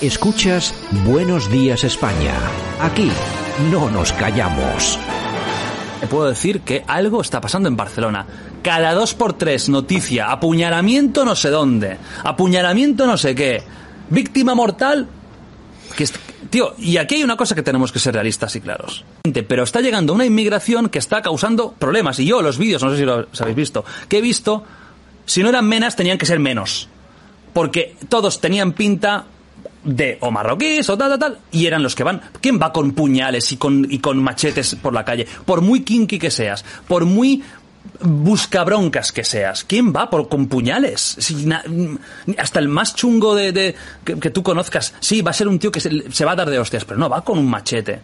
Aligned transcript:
Escuchas 0.00 0.74
Buenos 1.06 1.50
Días 1.50 1.82
España. 1.82 2.34
Aquí 2.82 3.10
no 3.72 3.90
nos 3.90 4.12
callamos. 4.12 4.98
Te 6.00 6.06
puedo 6.06 6.28
decir 6.28 6.60
que 6.60 6.84
algo 6.86 7.22
está 7.22 7.40
pasando 7.40 7.70
en 7.70 7.78
Barcelona. 7.78 8.26
Cada 8.62 8.92
dos 8.92 9.14
por 9.14 9.32
tres 9.32 9.70
noticia, 9.70 10.30
apuñalamiento 10.30 11.24
no 11.24 11.34
sé 11.34 11.48
dónde, 11.48 11.96
apuñalamiento 12.24 13.06
no 13.06 13.16
sé 13.16 13.34
qué, 13.34 13.62
víctima 14.10 14.54
mortal. 14.54 15.08
Tío, 16.50 16.74
y 16.76 16.98
aquí 16.98 17.14
hay 17.14 17.24
una 17.24 17.38
cosa 17.38 17.54
que 17.54 17.62
tenemos 17.62 17.90
que 17.90 17.98
ser 17.98 18.12
realistas 18.12 18.54
y 18.54 18.60
claros. 18.60 19.02
Pero 19.48 19.62
está 19.62 19.80
llegando 19.80 20.12
una 20.12 20.26
inmigración 20.26 20.90
que 20.90 20.98
está 20.98 21.22
causando 21.22 21.72
problemas. 21.72 22.18
Y 22.18 22.26
yo, 22.26 22.42
los 22.42 22.58
vídeos, 22.58 22.82
no 22.82 22.90
sé 22.90 22.98
si 22.98 23.04
los 23.06 23.40
habéis 23.40 23.56
visto, 23.56 23.82
que 24.10 24.18
he 24.18 24.20
visto, 24.20 24.62
si 25.24 25.42
no 25.42 25.48
eran 25.48 25.66
menas, 25.66 25.96
tenían 25.96 26.18
que 26.18 26.26
ser 26.26 26.38
menos. 26.38 26.90
Porque 27.54 27.96
todos 28.10 28.42
tenían 28.42 28.72
pinta 28.72 29.24
de 29.84 30.18
o 30.20 30.30
marroquíes 30.30 30.88
o 30.90 30.96
tal, 30.98 31.10
tal, 31.10 31.18
tal, 31.18 31.38
y 31.52 31.66
eran 31.66 31.82
los 31.82 31.94
que 31.94 32.04
van. 32.04 32.20
¿Quién 32.40 32.58
va 32.60 32.72
con 32.72 32.92
puñales 32.92 33.50
y 33.52 33.56
con, 33.56 33.86
y 33.90 33.98
con 33.98 34.22
machetes 34.22 34.74
por 34.76 34.92
la 34.92 35.04
calle? 35.04 35.26
Por 35.44 35.60
muy 35.60 35.82
kinky 35.82 36.18
que 36.18 36.30
seas, 36.30 36.64
por 36.88 37.04
muy 37.04 37.42
buscabroncas 38.00 39.12
que 39.12 39.24
seas, 39.24 39.64
¿quién 39.64 39.92
va 39.94 40.10
por, 40.10 40.28
con 40.28 40.48
puñales? 40.48 41.00
Si 41.18 41.48
hasta 42.36 42.58
el 42.58 42.68
más 42.68 42.94
chungo 42.96 43.34
de, 43.34 43.52
de- 43.52 43.74
que, 44.04 44.18
que 44.18 44.30
tú 44.30 44.42
conozcas, 44.42 44.94
sí, 45.00 45.22
va 45.22 45.30
a 45.30 45.34
ser 45.34 45.48
un 45.48 45.58
tío 45.58 45.70
que 45.70 45.80
se, 45.80 46.10
se 46.10 46.24
va 46.24 46.32
a 46.32 46.36
dar 46.36 46.50
de 46.50 46.58
hostias, 46.58 46.84
pero 46.84 46.98
no, 46.98 47.08
va 47.08 47.22
con 47.24 47.38
un 47.38 47.48
machete. 47.48 48.00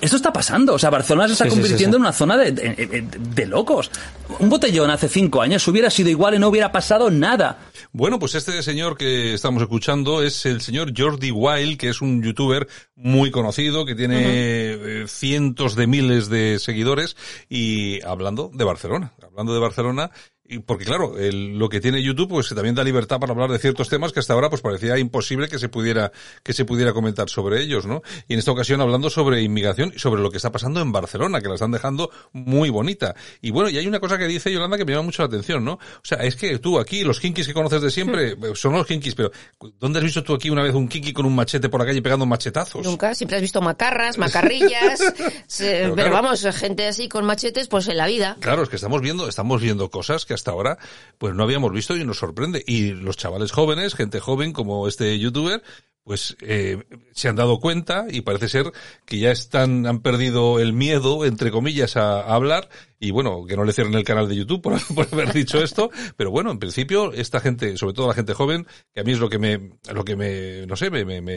Esto 0.00 0.16
está 0.16 0.32
pasando, 0.32 0.74
o 0.74 0.78
sea, 0.78 0.90
Barcelona 0.90 1.26
se 1.26 1.32
está 1.32 1.44
Sí, 1.44 1.50
sí, 1.50 1.56
sí, 1.56 1.60
convirtiendo 1.62 1.96
sí. 1.96 1.98
en 1.98 2.02
una 2.02 2.12
zona 2.12 2.36
de, 2.36 2.52
de- 2.52 2.74
de- 2.86 3.02
de 3.18 3.46
locos. 3.46 3.90
Un 4.38 4.48
botellón 4.48 4.90
hace 4.90 5.08
cinco 5.08 5.40
años 5.42 5.66
hubiera 5.68 5.90
sido 5.90 6.08
igual 6.10 6.34
y 6.34 6.38
no 6.38 6.48
hubiera 6.48 6.70
pasado 6.70 7.10
nada. 7.10 7.58
Bueno, 7.92 8.18
pues 8.18 8.34
este 8.34 8.62
señor 8.62 8.96
que 8.96 9.34
estamos 9.34 9.62
escuchando 9.62 10.22
es 10.22 10.46
el 10.46 10.60
señor 10.60 10.92
Jordi 10.96 11.30
Wild, 11.30 11.78
que 11.78 11.88
es 11.88 12.00
un 12.00 12.22
youtuber 12.22 12.68
muy 12.94 13.30
conocido, 13.30 13.84
que 13.86 13.94
tiene 13.94 14.22
eh, 14.24 15.04
cientos 15.08 15.74
de 15.74 15.86
miles 15.86 16.28
de 16.28 16.58
seguidores 16.58 17.16
y 17.48 18.02
hablando 18.04 18.50
de 18.52 18.64
Barcelona, 18.64 19.14
hablando 19.22 19.54
de 19.54 19.60
Barcelona. 19.60 20.10
Y 20.50 20.60
porque 20.60 20.84
claro, 20.86 21.18
el- 21.18 21.58
lo 21.58 21.68
que 21.68 21.80
tiene 21.80 22.02
YouTube 22.02 22.28
pues 22.30 22.48
que 22.48 22.54
también 22.54 22.74
da 22.74 22.82
libertad 22.82 23.18
para 23.20 23.32
hablar 23.32 23.50
de 23.50 23.58
ciertos 23.58 23.88
temas 23.88 24.12
que 24.12 24.20
hasta 24.20 24.32
ahora 24.32 24.48
pues 24.48 24.62
parecía 24.62 24.98
imposible 24.98 25.46
que 25.48 25.58
se 25.58 25.68
pudiera 25.68 26.10
que 26.42 26.52
se 26.54 26.64
pudiera 26.64 26.92
comentar 26.94 27.28
sobre 27.28 27.60
ellos, 27.62 27.84
¿no? 27.86 28.02
Y 28.28 28.32
en 28.32 28.38
esta 28.38 28.50
ocasión 28.52 28.80
hablando 28.80 29.10
sobre 29.10 29.42
inmigración 29.42 29.92
y 29.94 29.98
sobre 29.98 30.22
lo 30.22 30.30
que 30.30 30.38
está 30.38 30.50
pasando 30.50 30.80
en 30.80 30.90
Barcelona, 30.90 31.40
que 31.42 31.48
la 31.48 31.54
están 31.54 31.70
dejando 31.70 32.10
muy 32.32 32.70
bonita. 32.70 33.14
Y 33.42 33.50
bueno, 33.50 33.68
y 33.68 33.76
hay 33.78 33.86
una 33.86 34.00
cosa 34.00 34.16
que 34.16 34.26
dice 34.26 34.50
Yolanda 34.52 34.78
que 34.78 34.84
me 34.84 34.92
llama 34.92 35.02
mucho 35.04 35.22
la 35.22 35.26
atención, 35.26 35.64
¿no? 35.64 35.72
O 35.74 35.80
sea, 36.02 36.18
es 36.18 36.34
que 36.36 36.58
tú 36.58 36.78
aquí 36.78 37.04
los 37.04 37.20
kinkis 37.20 37.46
que 37.46 37.52
conoces 37.54 37.82
de 37.82 37.90
siempre 37.90 38.30
eh, 38.32 38.36
son 38.54 38.72
los 38.72 38.86
kinkis, 38.86 39.14
pero 39.14 39.30
¿dónde 39.78 39.98
has 39.98 40.04
visto 40.04 40.22
tú 40.22 40.34
aquí 40.34 40.48
una 40.50 40.62
vez 40.62 40.74
un 40.74 40.88
kinky 40.88 41.12
con 41.12 41.26
un 41.26 41.34
machete 41.34 41.68
por 41.68 41.80
la 41.80 41.86
calle 41.86 42.00
pegando 42.00 42.24
machetazos? 42.24 42.84
Nunca, 42.86 43.14
siempre 43.14 43.36
has 43.36 43.42
visto 43.42 43.60
macarras, 43.60 44.16
macarrillas, 44.16 44.98
se- 45.46 45.80
pero, 45.82 45.94
claro. 45.94 46.12
vamos, 46.12 46.46
gente 46.56 46.86
así 46.86 47.08
con 47.08 47.24
machetes, 47.26 47.68
pues 47.68 47.86
en 47.88 47.96
la 47.98 48.06
vida. 48.06 48.36
Claro, 48.40 48.62
es 48.62 48.68
que 48.70 48.76
estamos 48.76 49.02
viendo, 49.02 49.28
estamos 49.28 49.60
viendo 49.60 49.90
cosas 49.90 50.24
que 50.24 50.37
hasta 50.38 50.52
ahora 50.52 50.78
pues 51.18 51.34
no 51.34 51.42
habíamos 51.42 51.72
visto 51.72 51.96
y 51.96 52.04
nos 52.04 52.18
sorprende. 52.18 52.64
Y 52.66 52.92
los 52.92 53.16
chavales 53.16 53.52
jóvenes, 53.52 53.94
gente 53.94 54.20
joven 54.20 54.52
como 54.52 54.88
este 54.88 55.18
youtuber, 55.18 55.62
pues 56.04 56.36
eh, 56.40 56.84
se 57.12 57.28
han 57.28 57.36
dado 57.36 57.60
cuenta 57.60 58.06
y 58.08 58.22
parece 58.22 58.48
ser 58.48 58.72
que 59.04 59.18
ya 59.18 59.30
están, 59.30 59.86
han 59.86 60.00
perdido 60.00 60.58
el 60.58 60.72
miedo, 60.72 61.26
entre 61.26 61.50
comillas, 61.50 61.96
a, 61.98 62.20
a 62.22 62.34
hablar. 62.34 62.70
Y 62.98 63.10
bueno, 63.10 63.44
que 63.46 63.56
no 63.56 63.64
le 63.64 63.74
cierren 63.74 63.92
el 63.94 64.04
canal 64.04 64.26
de 64.26 64.36
YouTube 64.36 64.62
por, 64.62 64.78
por 64.94 65.06
haber 65.12 65.34
dicho 65.34 65.62
esto. 65.62 65.90
Pero 66.16 66.30
bueno, 66.30 66.50
en 66.50 66.58
principio, 66.58 67.12
esta 67.12 67.40
gente, 67.40 67.76
sobre 67.76 67.92
todo 67.92 68.08
la 68.08 68.14
gente 68.14 68.32
joven, 68.32 68.66
que 68.94 69.00
a 69.00 69.04
mí 69.04 69.12
es 69.12 69.18
lo 69.18 69.28
que 69.28 69.38
me, 69.38 69.72
lo 69.92 70.02
que 70.04 70.16
me, 70.16 70.64
no 70.66 70.76
sé, 70.76 70.88
me, 70.90 71.04
me, 71.04 71.20
me 71.20 71.34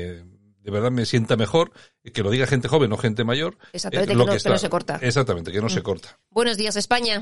de 0.64 0.70
verdad 0.72 0.92
me 0.92 1.06
sienta 1.08 1.36
mejor 1.36 1.72
que 2.14 2.22
lo 2.24 2.30
diga 2.30 2.46
gente 2.48 2.68
joven, 2.70 2.92
no 2.92 2.98
gente 2.98 3.24
mayor. 3.26 3.58
Exactamente, 3.74 4.14
que 4.14 4.18
lo 4.18 4.26
no- 4.26 4.32
que 4.32 4.38
está- 4.38 4.52
no 4.52 4.58
se 4.60 4.70
corta. 4.70 5.00
Exactamente, 5.02 5.52
que 5.52 5.60
no 5.60 5.68
se 5.70 5.82
corta. 5.84 6.18
Buenos 6.30 6.56
días, 6.56 6.76
España. 6.78 7.22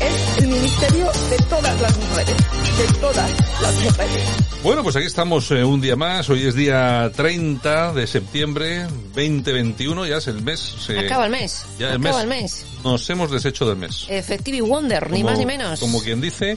Es 0.00 0.38
el 0.38 0.48
ministerio 0.48 1.06
de 1.30 1.36
todas 1.48 1.80
las 1.80 1.96
mujeres, 1.98 2.36
de 2.78 2.98
todas 3.00 3.30
las 3.62 3.74
mujeres. 3.82 4.24
Bueno, 4.62 4.82
pues 4.82 4.96
aquí 4.96 5.06
estamos 5.06 5.50
eh, 5.50 5.64
un 5.64 5.80
día 5.80 5.96
más. 5.96 6.28
Hoy 6.30 6.46
es 6.46 6.54
día 6.54 7.10
30 7.14 7.92
de 7.92 8.06
septiembre 8.06 8.86
2021. 9.14 10.06
Ya 10.06 10.18
es 10.18 10.26
el 10.28 10.42
mes. 10.42 10.60
se- 10.60 10.98
Acaba 10.98 11.24
el 11.26 11.32
mes. 11.32 11.64
Ya 11.78 11.90
el 11.92 12.00
Acaba 12.00 12.22
mes. 12.22 12.22
el 12.22 12.28
mes. 12.28 12.66
Nos 12.84 13.10
hemos 13.10 13.30
deshecho 13.30 13.66
del 13.66 13.76
mes. 13.76 14.06
Effective 14.08 14.60
Wonder, 14.62 15.10
ni 15.10 15.24
más 15.24 15.38
ni 15.38 15.46
menos. 15.46 15.80
Como 15.80 16.00
quien 16.02 16.20
dice. 16.20 16.56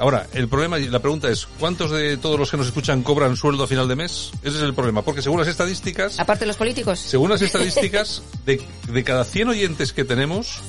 Ahora, 0.00 0.28
el 0.32 0.46
problema 0.46 0.78
y 0.78 0.86
la 0.88 1.00
pregunta 1.00 1.28
es, 1.28 1.48
¿cuántos 1.58 1.90
de 1.90 2.16
todos 2.18 2.38
los 2.38 2.50
que 2.52 2.56
nos 2.56 2.66
escuchan 2.68 3.02
cobran 3.02 3.36
sueldo 3.36 3.64
a 3.64 3.66
final 3.66 3.88
de 3.88 3.96
mes? 3.96 4.30
Ese 4.44 4.58
es 4.58 4.62
el 4.62 4.72
problema, 4.72 5.02
porque 5.02 5.22
según 5.22 5.40
las 5.40 5.48
estadísticas, 5.48 6.20
Aparte 6.20 6.40
de 6.44 6.46
los 6.46 6.56
políticos. 6.56 7.00
según 7.00 7.30
las 7.30 7.42
estadísticas, 7.42 8.22
de, 8.46 8.62
de 8.92 9.02
cada 9.04 9.24
100 9.24 9.48
oyentes 9.48 9.92
que 9.92 10.04
tenemos, 10.04 10.60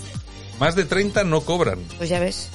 más 0.59 0.75
de 0.75 0.85
30 0.85 1.23
no 1.23 1.41
cobran. 1.41 1.79
Pues 1.97 2.09
ya 2.09 2.19
ves. 2.19 2.49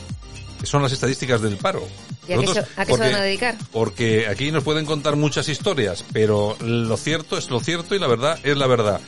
que 0.60 0.66
son 0.66 0.82
las 0.82 0.92
estadísticas 0.92 1.42
del 1.42 1.56
paro. 1.58 1.86
¿Y 2.26 2.32
a 2.32 2.38
qué, 2.38 2.46
se, 2.46 2.54
Nosotros- 2.54 2.66
a 2.76 2.84
qué 2.86 2.92
se 2.92 2.98
porque- 2.98 3.12
van 3.12 3.20
a 3.20 3.22
dedicar? 3.24 3.54
Porque 3.70 4.28
aquí 4.28 4.50
nos 4.50 4.64
pueden 4.64 4.86
contar 4.86 5.14
muchas 5.16 5.48
historias, 5.50 6.04
pero 6.12 6.56
lo 6.60 6.96
cierto 6.96 7.36
es 7.36 7.50
lo 7.50 7.60
cierto 7.60 7.94
y 7.94 7.98
la 7.98 8.06
verdad 8.06 8.38
es 8.44 8.56
la 8.56 8.66
verdad. 8.66 9.00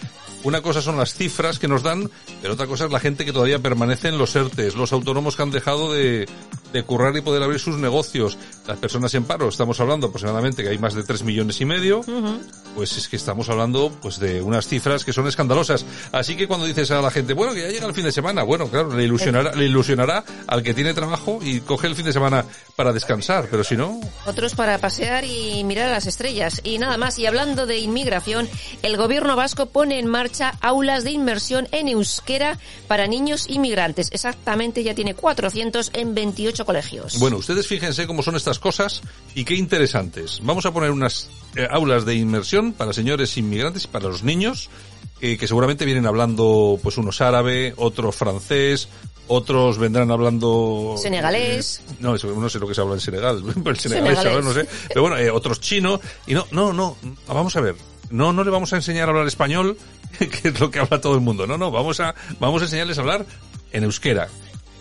Una 0.42 0.60
cosa 0.60 0.82
son 0.82 0.98
las 0.98 1.14
cifras 1.14 1.58
que 1.58 1.66
nos 1.66 1.82
dan, 1.82 2.10
pero 2.42 2.54
otra 2.54 2.66
cosa 2.66 2.84
es 2.84 2.92
la 2.92 3.00
gente 3.00 3.24
que 3.24 3.32
todavía 3.32 3.58
permanece 3.58 4.08
en 4.08 4.18
los 4.18 4.36
ERTES, 4.36 4.74
los 4.76 4.92
autónomos 4.92 5.34
que 5.34 5.42
han 5.42 5.50
dejado 5.50 5.92
de, 5.94 6.28
de 6.76 6.82
currar 6.84 7.16
y 7.16 7.22
poder 7.22 7.42
abrir 7.42 7.58
sus 7.58 7.76
negocios, 7.76 8.36
las 8.66 8.78
personas 8.78 9.14
en 9.14 9.24
paro. 9.24 9.48
Estamos 9.48 9.80
hablando 9.80 10.08
aproximadamente 10.08 10.62
que 10.62 10.68
hay 10.68 10.78
más 10.78 10.94
de 10.94 11.02
3 11.02 11.22
millones 11.22 11.58
y 11.60 11.64
medio, 11.64 12.02
pues 12.74 12.96
es 12.98 13.08
que 13.08 13.16
estamos 13.16 13.48
hablando 13.48 13.90
pues 14.02 14.20
de 14.20 14.42
unas 14.42 14.68
cifras 14.68 15.04
que 15.04 15.12
son 15.12 15.26
escandalosas. 15.26 15.86
Así 16.12 16.36
que 16.36 16.46
cuando 16.46 16.66
dices 16.66 16.90
a 16.90 17.00
la 17.00 17.10
gente, 17.10 17.32
bueno, 17.32 17.54
que 17.54 17.62
ya 17.62 17.68
llega 17.68 17.86
el 17.86 17.94
fin 17.94 18.04
de 18.04 18.12
semana, 18.12 18.42
bueno, 18.42 18.68
claro, 18.68 18.94
le 18.94 19.04
ilusionará, 19.04 19.54
le 19.54 19.64
ilusionará 19.64 20.22
al 20.46 20.62
que 20.62 20.74
tiene 20.74 20.92
trabajo 20.92 21.38
y 21.42 21.60
coge 21.60 21.86
el 21.86 21.94
fin 21.94 22.04
de 22.04 22.12
semana 22.12 22.44
para 22.76 22.92
descansar, 22.92 23.48
pero 23.50 23.64
si 23.64 23.74
no, 23.74 23.98
Otros 24.26 24.54
para 24.54 24.76
pasear 24.78 25.24
y 25.24 25.64
mirar 25.64 25.88
a 25.88 25.92
las 25.92 26.06
estrellas. 26.06 26.60
Y 26.62 26.78
nada 26.78 26.98
más. 26.98 27.18
Y 27.18 27.24
hablando 27.24 27.64
de 27.64 27.78
inmigración, 27.78 28.48
el 28.82 28.98
gobierno 28.98 29.34
vasco 29.34 29.66
pone 29.66 29.98
en 29.98 30.06
marcha 30.06 30.52
aulas 30.60 31.04
de 31.04 31.12
inmersión 31.12 31.68
en 31.72 31.88
euskera 31.88 32.58
para 32.86 33.06
niños 33.06 33.46
inmigrantes. 33.48 34.10
Exactamente, 34.12 34.84
ya 34.84 34.94
tiene 34.94 35.14
400 35.14 35.90
en 35.94 36.14
28 36.14 36.65
colegios. 36.66 37.18
Bueno, 37.18 37.38
ustedes 37.38 37.66
fíjense 37.66 38.06
cómo 38.06 38.22
son 38.22 38.36
estas 38.36 38.58
cosas 38.58 39.00
y 39.34 39.44
qué 39.44 39.54
interesantes. 39.54 40.40
Vamos 40.42 40.66
a 40.66 40.72
poner 40.72 40.90
unas 40.90 41.30
eh, 41.54 41.66
aulas 41.70 42.04
de 42.04 42.14
inmersión 42.16 42.72
para 42.72 42.92
señores 42.92 43.36
inmigrantes 43.38 43.84
y 43.84 43.88
para 43.88 44.08
los 44.08 44.22
niños, 44.22 44.68
eh, 45.22 45.38
que 45.38 45.46
seguramente 45.48 45.84
vienen 45.86 46.06
hablando, 46.06 46.78
pues 46.82 46.98
unos 46.98 47.20
árabe, 47.22 47.72
otros 47.78 48.14
francés, 48.14 48.88
otros 49.28 49.78
vendrán 49.78 50.10
hablando... 50.10 50.94
Senegalés. 50.98 51.78
eh, 51.88 51.94
no, 52.00 52.14
eso- 52.14 52.28
no 52.28 52.48
sé 52.48 52.58
lo 52.58 52.68
que 52.68 52.74
se 52.74 52.80
habla 52.82 52.94
en 52.94 53.00
Senegal, 53.00 53.36
el 53.64 53.76
senegalés, 53.78 54.18
Senegalés. 54.18 54.44
no 54.44 54.52
sé. 54.52 54.68
Pero 54.88 55.00
bueno, 55.02 55.16
eh, 55.16 55.30
otros 55.30 55.60
chinos. 55.60 56.00
Y 56.26 56.34
no, 56.34 56.46
no, 56.50 56.72
no, 56.72 56.96
vamos 57.26 57.56
a 57.56 57.60
ver. 57.60 57.74
No, 58.10 58.32
no 58.32 58.44
le 58.44 58.50
vamos 58.50 58.72
a 58.72 58.76
enseñar 58.76 59.08
a 59.08 59.10
hablar 59.12 59.26
español, 59.26 59.76
que 60.18 60.48
es 60.48 60.60
lo 60.60 60.70
que 60.70 60.78
habla 60.78 61.00
todo 61.00 61.14
el 61.14 61.20
mundo. 61.20 61.44
No, 61.46 61.58
no, 61.58 61.70
vamos 61.72 61.98
a, 61.98 62.14
vamos 62.38 62.62
a 62.62 62.66
enseñarles 62.66 62.98
a 62.98 63.00
hablar 63.00 63.26
en 63.72 63.82
euskera. 63.82 64.28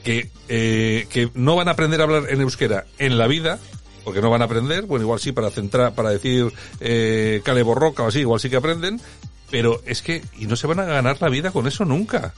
Que, 0.06 0.30
eh, 0.48 1.07
que 1.10 1.30
no 1.34 1.57
van 1.57 1.68
a 1.68 1.72
aprender 1.72 2.00
a 2.00 2.04
hablar 2.04 2.24
en 2.30 2.40
euskera 2.40 2.86
en 3.00 3.18
la 3.18 3.28
vida, 3.28 3.60
porque 4.06 4.22
no 4.22 4.30
van 4.30 4.44
a 4.44 4.46
aprender, 4.46 4.84
bueno, 4.86 5.04
igual 5.04 5.19
sí 5.19 5.31
para 5.34 5.50
centrar, 5.50 5.96
para 5.96 6.12
decir 6.12 6.54
eh, 6.80 7.42
cale 7.44 7.63
borroca 7.63 8.04
o 8.04 8.07
así, 8.07 8.19
igual 8.19 8.40
sí 8.40 8.50
que 8.50 8.56
aprenden, 8.56 9.02
pero 9.50 9.81
es 9.86 10.02
que, 10.02 10.24
y 10.38 10.46
no 10.46 10.56
se 10.56 10.68
van 10.68 10.80
a 10.80 10.86
ganar 10.86 11.18
la 11.19 11.30
vida 11.30 11.52
con 11.52 11.68
eso 11.68 11.86
nunca. 11.86 12.34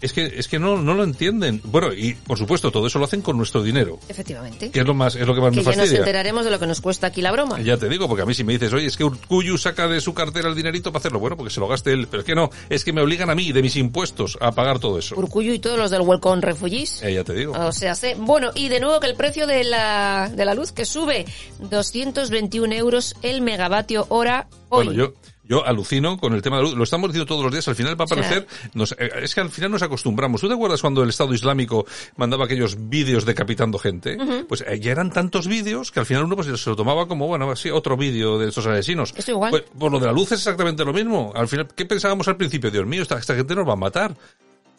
Es 0.00 0.12
que, 0.12 0.26
es 0.36 0.46
que 0.46 0.58
no, 0.60 0.76
no 0.80 0.94
lo 0.94 1.02
entienden. 1.02 1.60
Bueno, 1.64 1.92
y 1.92 2.14
por 2.14 2.38
supuesto, 2.38 2.70
todo 2.70 2.86
eso 2.86 2.98
lo 3.00 3.04
hacen 3.06 3.20
con 3.20 3.36
nuestro 3.36 3.62
dinero. 3.62 3.98
Efectivamente. 4.08 4.70
Que 4.70 4.80
es 4.80 4.86
lo 4.86 4.94
más, 4.94 5.16
es 5.16 5.26
lo 5.26 5.34
que 5.34 5.40
más 5.40 5.50
Que 5.50 5.56
me 5.56 5.62
ya 5.64 5.70
nos 5.70 5.76
fastidia. 5.76 5.98
enteraremos 5.98 6.44
de 6.44 6.50
lo 6.52 6.58
que 6.60 6.66
nos 6.68 6.80
cuesta 6.80 7.08
aquí 7.08 7.20
la 7.20 7.32
broma. 7.32 7.60
Ya 7.60 7.76
te 7.76 7.88
digo, 7.88 8.06
porque 8.06 8.22
a 8.22 8.26
mí 8.26 8.32
si 8.34 8.44
me 8.44 8.52
dices, 8.52 8.72
oye, 8.72 8.86
es 8.86 8.96
que 8.96 9.02
Urcuyu 9.04 9.58
saca 9.58 9.88
de 9.88 10.00
su 10.00 10.14
cartera 10.14 10.48
el 10.48 10.54
dinerito 10.54 10.92
para 10.92 11.00
hacerlo, 11.00 11.18
bueno, 11.18 11.36
porque 11.36 11.52
se 11.52 11.58
lo 11.58 11.66
gaste 11.66 11.92
él. 11.92 12.06
Pero 12.08 12.20
es 12.20 12.26
que 12.26 12.34
no, 12.36 12.48
es 12.68 12.84
que 12.84 12.92
me 12.92 13.02
obligan 13.02 13.28
a 13.30 13.34
mí, 13.34 13.50
de 13.50 13.60
mis 13.62 13.74
impuestos, 13.76 14.38
a 14.40 14.52
pagar 14.52 14.78
todo 14.78 14.98
eso. 14.98 15.16
Urcuyo 15.16 15.52
y 15.52 15.58
todos 15.58 15.76
los 15.78 15.90
del 15.90 16.02
Welcome 16.02 16.42
Refugees. 16.42 17.02
Eh, 17.02 17.14
ya 17.14 17.24
te 17.24 17.34
digo. 17.34 17.52
O 17.54 17.72
sea, 17.72 17.94
sé- 17.96 18.14
bueno, 18.18 18.50
y 18.54 18.68
de 18.68 18.78
nuevo 18.80 19.00
que 19.00 19.08
el 19.08 19.16
precio 19.16 19.46
de 19.48 19.64
la, 19.64 20.30
de 20.32 20.44
la 20.44 20.54
luz 20.54 20.70
que 20.70 20.84
sube 20.84 21.24
221 21.70 22.72
euros 22.74 23.14
el 23.22 23.40
megavatio 23.40 24.06
hora 24.10 24.48
hoy. 24.68 24.86
Bueno, 24.86 24.92
yo, 24.92 25.12
yo 25.48 25.64
alucino 25.66 26.18
con 26.18 26.34
el 26.34 26.42
tema 26.42 26.56
de 26.58 26.62
la 26.64 26.68
luz. 26.68 26.76
Lo 26.78 26.84
estamos 26.84 27.08
diciendo 27.10 27.26
todos 27.26 27.42
los 27.42 27.50
días. 27.52 27.66
Al 27.68 27.74
final 27.74 27.98
va 28.00 28.04
a 28.04 28.06
Sí. 28.06 28.14
parecer, 28.14 28.46
nos- 28.74 28.92
eh, 28.92 29.10
es 29.22 29.34
que 29.34 29.40
al 29.40 29.48
final 29.50 29.70
nos 29.70 29.82
acostumbramos. 29.82 30.40
¿Tú 30.40 30.48
te 30.48 30.54
acuerdas 30.54 30.80
cuando 30.80 31.02
el 31.02 31.08
Estado 31.08 31.32
Islámico 31.34 31.86
mandaba 32.16 32.44
aquellos 32.44 32.76
vídeos 32.88 33.24
decapitando 33.24 33.78
gente? 33.78 34.16
Pues 34.48 34.62
eh, 34.66 34.78
ya 34.78 34.92
eran 34.92 35.10
tantos 35.10 35.48
vídeos 35.48 35.90
que 35.90 36.00
al 36.00 36.06
final 36.06 36.24
uno 36.24 36.36
pues, 36.36 36.46
se 36.60 36.70
lo 36.70 36.76
tomaba 36.76 37.08
como, 37.08 37.26
bueno, 37.26 37.50
así, 37.50 37.70
otro 37.70 37.96
vídeo 37.96 38.38
de 38.38 38.48
estos 38.48 38.66
asesinos. 38.66 39.14
Esto 39.16 39.30
igual. 39.30 39.50
Pues, 39.50 39.64
por 39.78 39.90
lo 39.90 39.98
de 39.98 40.06
la 40.06 40.12
luz 40.12 40.32
es 40.32 40.38
exactamente 40.40 40.84
lo 40.84 40.92
mismo. 40.92 41.32
Al 41.34 41.48
final, 41.48 41.66
¿qué 41.74 41.86
pensábamos 41.86 42.28
al 42.28 42.36
principio? 42.36 42.70
Dios 42.70 42.86
mío, 42.86 43.02
esta, 43.02 43.18
esta 43.18 43.34
gente 43.34 43.54
nos 43.54 43.66
va 43.66 43.72
a 43.72 43.76
matar. 43.76 44.14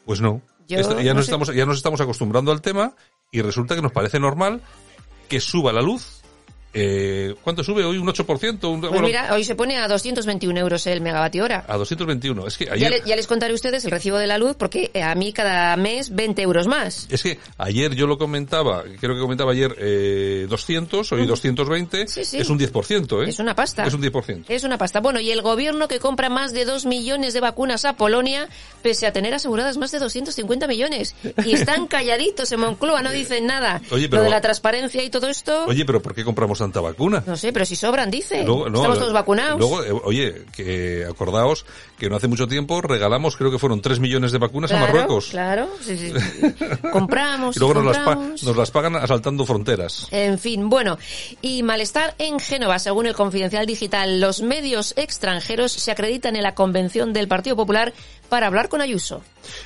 Pues 0.05 0.21
no. 0.21 0.41
Yo 0.67 0.77
Esta- 0.77 1.01
ya, 1.01 1.13
no 1.13 1.17
nos 1.19 1.25
sé. 1.25 1.31
estamos, 1.31 1.53
ya 1.55 1.65
nos 1.65 1.77
estamos 1.77 1.99
acostumbrando 1.99 2.51
al 2.51 2.61
tema 2.61 2.93
y 3.31 3.41
resulta 3.41 3.75
que 3.75 3.81
nos 3.81 3.91
parece 3.91 4.19
normal 4.19 4.61
que 5.27 5.39
suba 5.39 5.73
la 5.73 5.81
luz. 5.81 6.21
Eh, 6.73 7.33
¿Cuánto 7.43 7.63
sube 7.63 7.83
hoy? 7.83 7.97
¿Un 7.97 8.07
8%? 8.07 8.69
Un, 8.71 8.79
Pues 8.81 8.91
bueno, 8.91 9.07
mira, 9.07 9.33
hoy 9.33 9.43
se 9.43 9.55
pone 9.55 9.77
a 9.77 9.87
221 9.87 10.59
euros 10.59 10.85
el 10.87 11.01
megavatio 11.01 11.43
hora. 11.43 11.65
a 11.67 11.77
221. 11.77 12.45
Es 12.47 12.57
que 12.57 12.65
Ya, 12.65 12.73
ayer, 12.73 12.91
le- 12.91 13.01
ya 13.05 13.15
les 13.15 13.25
contaré 13.25 13.53
a 13.53 13.55
ustedes 13.55 13.83
el 13.85 13.91
recibo 13.91 14.17
de 14.17 14.27
la 14.27 14.37
luz 14.37 14.55
porque 14.55 14.91
eh, 14.93 15.01
a 15.01 15.15
mí 15.15 15.33
cada 15.33 15.75
mes 15.77 16.13
20 16.13 16.41
euros 16.43 16.67
más. 16.67 17.07
es 17.09 17.23
que 17.23 17.39
ayer 17.57 17.95
yo 17.95 18.05
lo 18.05 18.17
comentaba, 18.19 18.83
creo 18.99 19.15
que 19.15 19.21
comentaba 19.21 19.51
ayer 19.53 19.75
eh, 19.79 20.45
200, 20.47 21.11
hoy 21.11 21.25
220, 21.25 22.07
Sí, 22.07 22.23
sí. 22.23 22.37
es 22.37 22.49
un 22.49 22.59
10%, 22.59 23.23
¿eh? 23.25 23.29
Es 23.29 23.39
una 23.39 23.55
pasta. 23.55 23.85
Es 23.85 23.93
un 23.93 24.01
10%. 24.01 24.45
Es 24.47 24.63
una 24.63 24.77
pasta. 24.77 24.99
Bueno, 24.99 25.19
y 25.19 25.31
el 25.31 25.41
gobierno 25.41 25.87
que 25.87 25.99
compra 25.99 26.29
más 26.29 26.53
de 26.53 26.65
2 26.65 26.85
millones 26.85 27.33
de 27.33 27.39
vacunas 27.39 27.85
a 27.85 27.93
Polonia, 27.93 28.47
pese 28.83 29.07
a 29.07 29.13
tener 29.13 29.33
aseguradas 29.33 29.77
más 29.77 29.91
de 29.91 29.99
250 29.99 30.67
millones. 30.67 31.15
Y 31.45 31.53
están 31.53 31.87
calladitos 31.87 32.51
en 32.51 32.59
Moncloa, 32.59 33.01
no 33.01 33.11
dicen 33.11 33.47
nada. 33.47 33.81
Oye, 33.91 34.07
pero- 34.07 34.21
Lo 34.21 34.25
de 34.25 34.29
la 34.29 34.41
transparencia 34.41 35.03
y 35.03 35.09
todo 35.09 35.27
esto, 35.27 35.65
Oye, 35.65 35.83
pero 35.85 36.01
¿por 36.01 36.13
qué 36.13 36.23
compramos 36.23 36.58
tanta 36.59 36.79
vacuna? 36.81 37.23
no 37.25 37.35
sé, 37.35 37.51
pero 37.51 37.65
si 37.65 37.75
sobran, 37.75 38.11
dice. 38.11 38.43
Luego- 38.43 38.69
no, 38.69 38.77
Estamos 38.77 38.99
todos 38.99 39.13
vacunados. 39.13 39.59
Luego, 39.59 39.83
eh, 39.83 40.01
oye, 40.03 40.45
que 40.55 41.05
acordaos 41.09 41.65
que 41.97 42.09
no 42.09 42.15
hace 42.15 42.27
mucho 42.27 42.47
tiempo 42.47 42.81
regalamos, 42.81 43.35
creo 43.35 43.51
que 43.51 43.57
fueron 43.59 43.81
3 43.81 43.99
millones 43.99 44.31
de 44.31 44.37
vacunas 44.37 44.69
claro, 44.69 44.85
a 44.85 44.87
Marruecos. 44.87 45.29
Claro, 45.29 45.69
sí, 45.81 45.97
sí. 45.97 46.13
compramos. 46.91 47.55
Y 47.57 47.59
luego 47.59 47.81
nos 47.81 47.95
las, 47.97 48.43
nos 48.43 48.55
las 48.55 48.71
pagan 48.71 48.95
asaltando 48.95 49.45
fronteras. 49.45 50.07
En 50.11 50.37
fin, 50.39 50.69
bueno, 50.69 50.97
y 51.41 51.63
malestar 51.63 52.15
en 52.19 52.39
Génova, 52.39 52.79
según 52.79 53.07
el 53.07 53.15
Confidencial 53.15 53.65
Digital, 53.65 54.19
los 54.21 54.41
medios 54.41 54.93
extranjeros 54.97 55.71
se 55.71 55.91
acreditan 55.91 56.35
en 56.35 56.43
la 56.43 56.55
convención 56.55 57.13
del 57.13 57.27
Partido 57.27 57.55
Popular 57.55 57.93
para 58.29 58.47
hablar 58.47 58.69
con 58.69 58.81
Ayuso. 58.81 59.21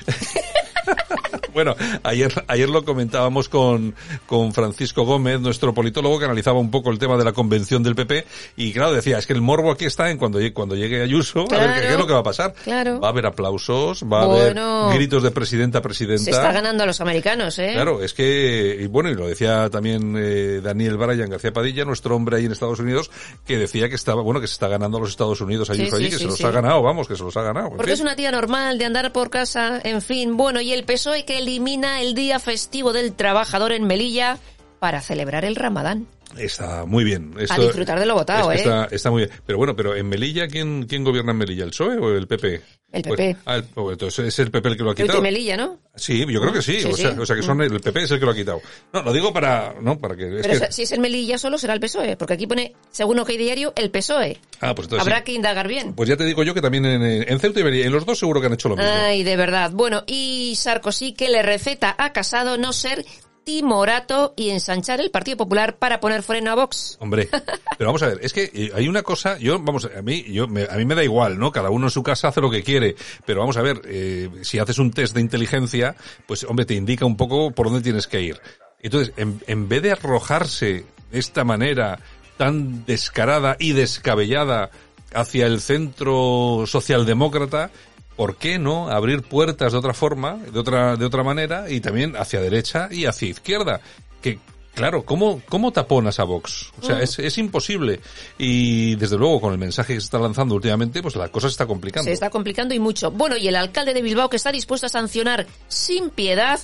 Bueno, 1.54 1.74
ayer, 2.02 2.44
ayer 2.48 2.68
lo 2.68 2.84
comentábamos 2.84 3.48
con, 3.48 3.94
con 4.26 4.52
Francisco 4.52 5.04
Gómez, 5.04 5.40
nuestro 5.40 5.72
politólogo, 5.72 6.18
que 6.18 6.24
analizaba 6.24 6.58
un 6.58 6.70
poco 6.70 6.90
el 6.90 6.98
tema 6.98 7.16
de 7.16 7.24
la 7.24 7.32
convención 7.32 7.82
del 7.82 7.94
PP, 7.94 8.24
y 8.56 8.72
claro, 8.72 8.92
decía, 8.92 9.18
es 9.18 9.26
que 9.26 9.32
el 9.32 9.40
morbo 9.40 9.70
aquí 9.70 9.84
está 9.84 10.10
en 10.10 10.18
cuando, 10.18 10.40
llegue- 10.40 10.52
cuando 10.52 10.74
llegue 10.76 11.02
Ayuso, 11.02 11.46
a 11.52 11.56
ver 11.58 11.80
qué, 11.82 11.92
es 11.92 11.98
lo 11.98 12.06
que 12.06 12.12
va 12.12 12.20
a 12.20 12.24
pasar. 12.24 12.54
Claro. 12.64 13.00
Va 13.00 13.08
a 13.08 13.10
haber 13.10 13.26
aplausos, 13.26 14.02
va 14.04 14.22
a 14.22 14.24
haber 14.24 14.56
gritos 14.96 15.22
de 15.22 15.30
presidenta 15.30 15.78
a 15.78 15.82
presidenta. 15.82 16.24
Se 16.24 16.30
está 16.30 16.52
ganando 16.52 16.82
a 16.82 16.86
los 16.86 17.00
americanos, 17.00 17.58
¿eh? 17.58 17.70
Claro, 17.74 18.02
es 18.02 18.12
que, 18.14 18.78
y 18.80 18.86
bueno, 18.86 19.10
y 19.10 19.14
lo 19.14 19.26
decía 19.28 19.70
también 19.70 20.14
eh, 20.18 20.60
Daniel 20.62 20.96
Bryan 20.96 21.30
García 21.30 21.52
Padilla, 21.52 21.84
nuestro 21.84 22.16
hombre 22.16 22.36
ahí 22.38 22.46
en 22.46 22.52
Estados 22.52 22.80
Unidos, 22.80 23.10
que 23.46 23.58
decía 23.58 23.88
que 23.88 23.94
estaba, 23.94 24.22
bueno, 24.22 24.40
que 24.40 24.46
se 24.48 24.54
está 24.54 24.68
ganando 24.68 24.98
a 24.98 25.00
los 25.00 25.10
Estados 25.10 25.40
Unidos 25.40 25.68
Sí, 25.68 25.74
Ayuso 25.80 25.96
allí, 25.96 26.06
sí, 26.06 26.10
que 26.10 26.16
sí, 26.18 26.24
se 26.24 26.30
los 26.30 26.44
ha 26.44 26.50
ganado, 26.50 26.82
vamos, 26.82 27.06
que 27.08 27.16
se 27.16 27.22
los 27.22 27.36
ha 27.36 27.42
ganado. 27.42 27.66
en 27.68 27.76
Porque 27.76 27.92
fin. 27.92 27.94
es 27.94 28.00
una 28.00 28.16
tía 28.16 28.30
normal 28.32 28.78
de 28.78 28.84
andar 28.84 29.12
por 29.12 29.30
casa, 29.30 29.80
en 29.84 30.02
fin. 30.02 30.36
Bueno, 30.36 30.60
y 30.60 30.72
el 30.72 30.84
PSOE 30.84 31.24
que 31.24 31.40
elimina 31.44 32.00
el 32.00 32.14
día 32.14 32.38
festivo 32.40 32.92
del 32.94 33.12
trabajador 33.14 33.72
en 33.72 33.84
Melilla 33.86 34.38
para 34.80 35.00
celebrar 35.02 35.44
el 35.44 35.56
Ramadán. 35.56 36.06
Está 36.38 36.84
muy 36.86 37.04
bien. 37.04 37.32
Esto- 37.38 37.62
disfrutar 37.62 38.00
de 38.00 38.06
lo 38.06 38.14
votado, 38.14 38.50
es- 38.50 38.60
¿eh? 38.60 38.62
Está, 38.62 38.84
está 38.90 39.10
muy 39.10 39.24
bien. 39.26 39.38
Pero 39.46 39.58
bueno, 39.58 39.76
pero 39.76 39.94
en 39.94 40.08
Melilla, 40.08 40.48
¿quién, 40.48 40.86
quién 40.86 41.04
gobierna 41.04 41.30
en 41.32 41.38
Melilla? 41.38 41.64
¿El 41.64 41.70
PSOE 41.70 41.98
o 41.98 42.16
el 42.16 42.26
PP? 42.26 42.60
El 42.94 43.02
Pues- 43.02 43.16
PP. 43.18 43.36
ah, 43.46 43.56
el- 43.56 43.64
oh, 43.74 43.90
entonces 43.90 44.26
es 44.26 44.38
el 44.38 44.50
PP 44.50 44.68
el 44.68 44.76
que 44.76 44.82
lo 44.84 44.90
ha 44.90 44.92
El 44.92 44.96
de 44.96 45.02
quitado. 45.02 45.20
Melilla, 45.20 45.56
¿no? 45.56 45.78
Sí, 45.96 46.20
yo 46.28 46.40
creo 46.40 46.52
que 46.52 46.62
sí. 46.62 46.80
Sí, 46.80 46.88
o, 46.88 46.96
sea, 46.96 47.12
sí. 47.12 47.18
o 47.18 47.26
sea 47.26 47.34
que 47.36 47.42
son 47.42 47.60
el 47.60 47.80
PP 47.80 48.02
es 48.04 48.10
el 48.12 48.18
que 48.20 48.24
lo 48.24 48.30
ha 48.30 48.34
quitado. 48.34 48.60
No, 48.92 49.02
lo 49.02 49.12
digo 49.12 49.32
para, 49.32 49.74
no, 49.80 49.98
para 49.98 50.14
que, 50.16 50.26
es 50.40 50.46
Pero 50.46 50.60
que- 50.66 50.72
si 50.72 50.82
es 50.82 50.92
en 50.92 51.00
Melilla 51.00 51.36
solo 51.38 51.58
será 51.58 51.74
el 51.74 51.80
PSOE, 51.80 52.16
porque 52.16 52.34
aquí 52.34 52.46
pone, 52.46 52.72
según 52.90 53.18
OK 53.18 53.28
Diario, 53.30 53.72
el 53.76 53.90
PSOE. 53.90 54.38
ah, 54.60 54.74
pues 54.74 54.86
entonces 54.86 55.00
Habrá 55.00 55.18
sí. 55.18 55.24
que 55.24 55.32
indagar 55.32 55.66
bien. 55.68 55.92
Pues 55.94 56.08
ya 56.08 56.16
te 56.16 56.24
digo 56.24 56.42
yo 56.44 56.54
que 56.54 56.62
también 56.62 56.84
en, 56.86 57.02
en 57.02 57.40
Ceuta 57.40 57.60
y 57.60 57.64
Melilla, 57.64 57.86
en 57.86 57.92
los 57.92 58.06
dos 58.06 58.18
seguro 58.18 58.40
que 58.40 58.46
han 58.46 58.54
hecho 58.54 58.68
lo 58.68 58.76
mismo. 58.76 58.90
Ay, 58.92 59.22
de 59.24 59.36
verdad. 59.36 59.70
Bueno, 59.72 60.04
y 60.06 60.54
Sarkozy 60.56 61.12
que 61.14 61.28
le 61.28 61.42
receta 61.42 61.94
a 61.98 62.12
Casado 62.12 62.56
no 62.58 62.72
ser 62.72 63.04
timorato 63.44 64.34
y 64.36 64.50
ensanchar 64.50 65.00
el 65.00 65.10
Partido 65.10 65.36
Popular 65.36 65.76
para 65.76 66.00
poner 66.00 66.22
freno 66.22 66.50
a 66.50 66.54
Vox. 66.54 66.96
Hombre, 67.00 67.28
pero 67.78 67.88
vamos 67.88 68.02
a 68.02 68.08
ver, 68.08 68.18
es 68.22 68.32
que 68.32 68.50
eh, 68.52 68.70
hay 68.74 68.88
una 68.88 69.02
cosa, 69.02 69.38
yo, 69.38 69.58
vamos, 69.60 69.88
a 69.96 70.02
mí, 70.02 70.24
yo, 70.28 70.48
me- 70.48 70.64
a 70.64 70.76
mí 70.76 70.84
me 70.84 70.94
da 70.94 71.04
igual, 71.04 71.38
¿no? 71.38 71.52
Cada 71.52 71.70
uno 71.70 71.86
en 71.86 71.90
su 71.90 72.02
casa 72.02 72.28
hace 72.28 72.40
lo 72.40 72.50
que 72.50 72.62
quiere, 72.62 72.96
pero 73.26 73.40
vamos 73.40 73.56
a 73.56 73.62
ver, 73.62 73.80
eh, 73.84 74.30
si 74.42 74.58
haces 74.58 74.78
un 74.78 74.90
test 74.90 75.14
de 75.14 75.20
inteligencia, 75.20 75.94
pues 76.26 76.44
hombre, 76.44 76.64
te 76.66 76.74
indica 76.74 77.04
un 77.04 77.16
poco 77.16 77.50
por 77.52 77.66
dónde 77.66 77.82
tienes 77.82 78.06
que 78.06 78.20
ir. 78.22 78.40
Entonces, 78.80 79.14
en, 79.16 79.40
en 79.46 79.68
vez 79.68 79.82
de 79.82 79.92
arrojarse 79.92 80.84
de 81.10 81.18
esta 81.18 81.44
manera 81.44 81.98
tan 82.36 82.84
descarada 82.84 83.56
y 83.58 83.72
descabellada 83.72 84.70
hacia 85.14 85.46
el 85.46 85.60
centro 85.60 86.64
socialdemócrata, 86.66 87.70
¿por 88.16 88.36
qué 88.36 88.58
no 88.58 88.88
abrir 88.88 89.22
puertas 89.22 89.72
de 89.72 89.78
otra 89.78 89.94
forma, 89.94 90.36
de 90.36 90.58
otra, 90.58 90.96
de 90.96 91.04
otra 91.04 91.22
manera, 91.22 91.70
y 91.70 91.80
también 91.80 92.16
hacia 92.16 92.40
derecha 92.40 92.88
y 92.90 93.06
hacia 93.06 93.28
izquierda? 93.28 93.80
Que, 94.20 94.38
claro, 94.74 95.04
¿cómo, 95.04 95.42
cómo 95.48 95.72
taponas 95.72 96.18
a 96.18 96.24
Vox? 96.24 96.72
O 96.80 96.86
sea, 96.86 97.00
es, 97.00 97.18
es 97.18 97.38
imposible. 97.38 98.00
Y 98.38 98.96
desde 98.96 99.16
luego, 99.16 99.40
con 99.40 99.52
el 99.52 99.58
mensaje 99.58 99.94
que 99.94 100.00
se 100.00 100.06
está 100.06 100.18
lanzando 100.18 100.54
últimamente, 100.54 101.02
pues 101.02 101.16
la 101.16 101.28
cosa 101.28 101.48
se 101.48 101.52
está 101.52 101.66
complicando. 101.66 102.08
Se 102.08 102.12
está 102.12 102.30
complicando 102.30 102.74
y 102.74 102.78
mucho. 102.78 103.10
Bueno, 103.10 103.36
y 103.36 103.48
el 103.48 103.56
alcalde 103.56 103.94
de 103.94 104.02
Bilbao 104.02 104.30
que 104.30 104.36
está 104.36 104.52
dispuesto 104.52 104.86
a 104.86 104.90
sancionar 104.90 105.46
sin 105.68 106.10
piedad 106.10 106.60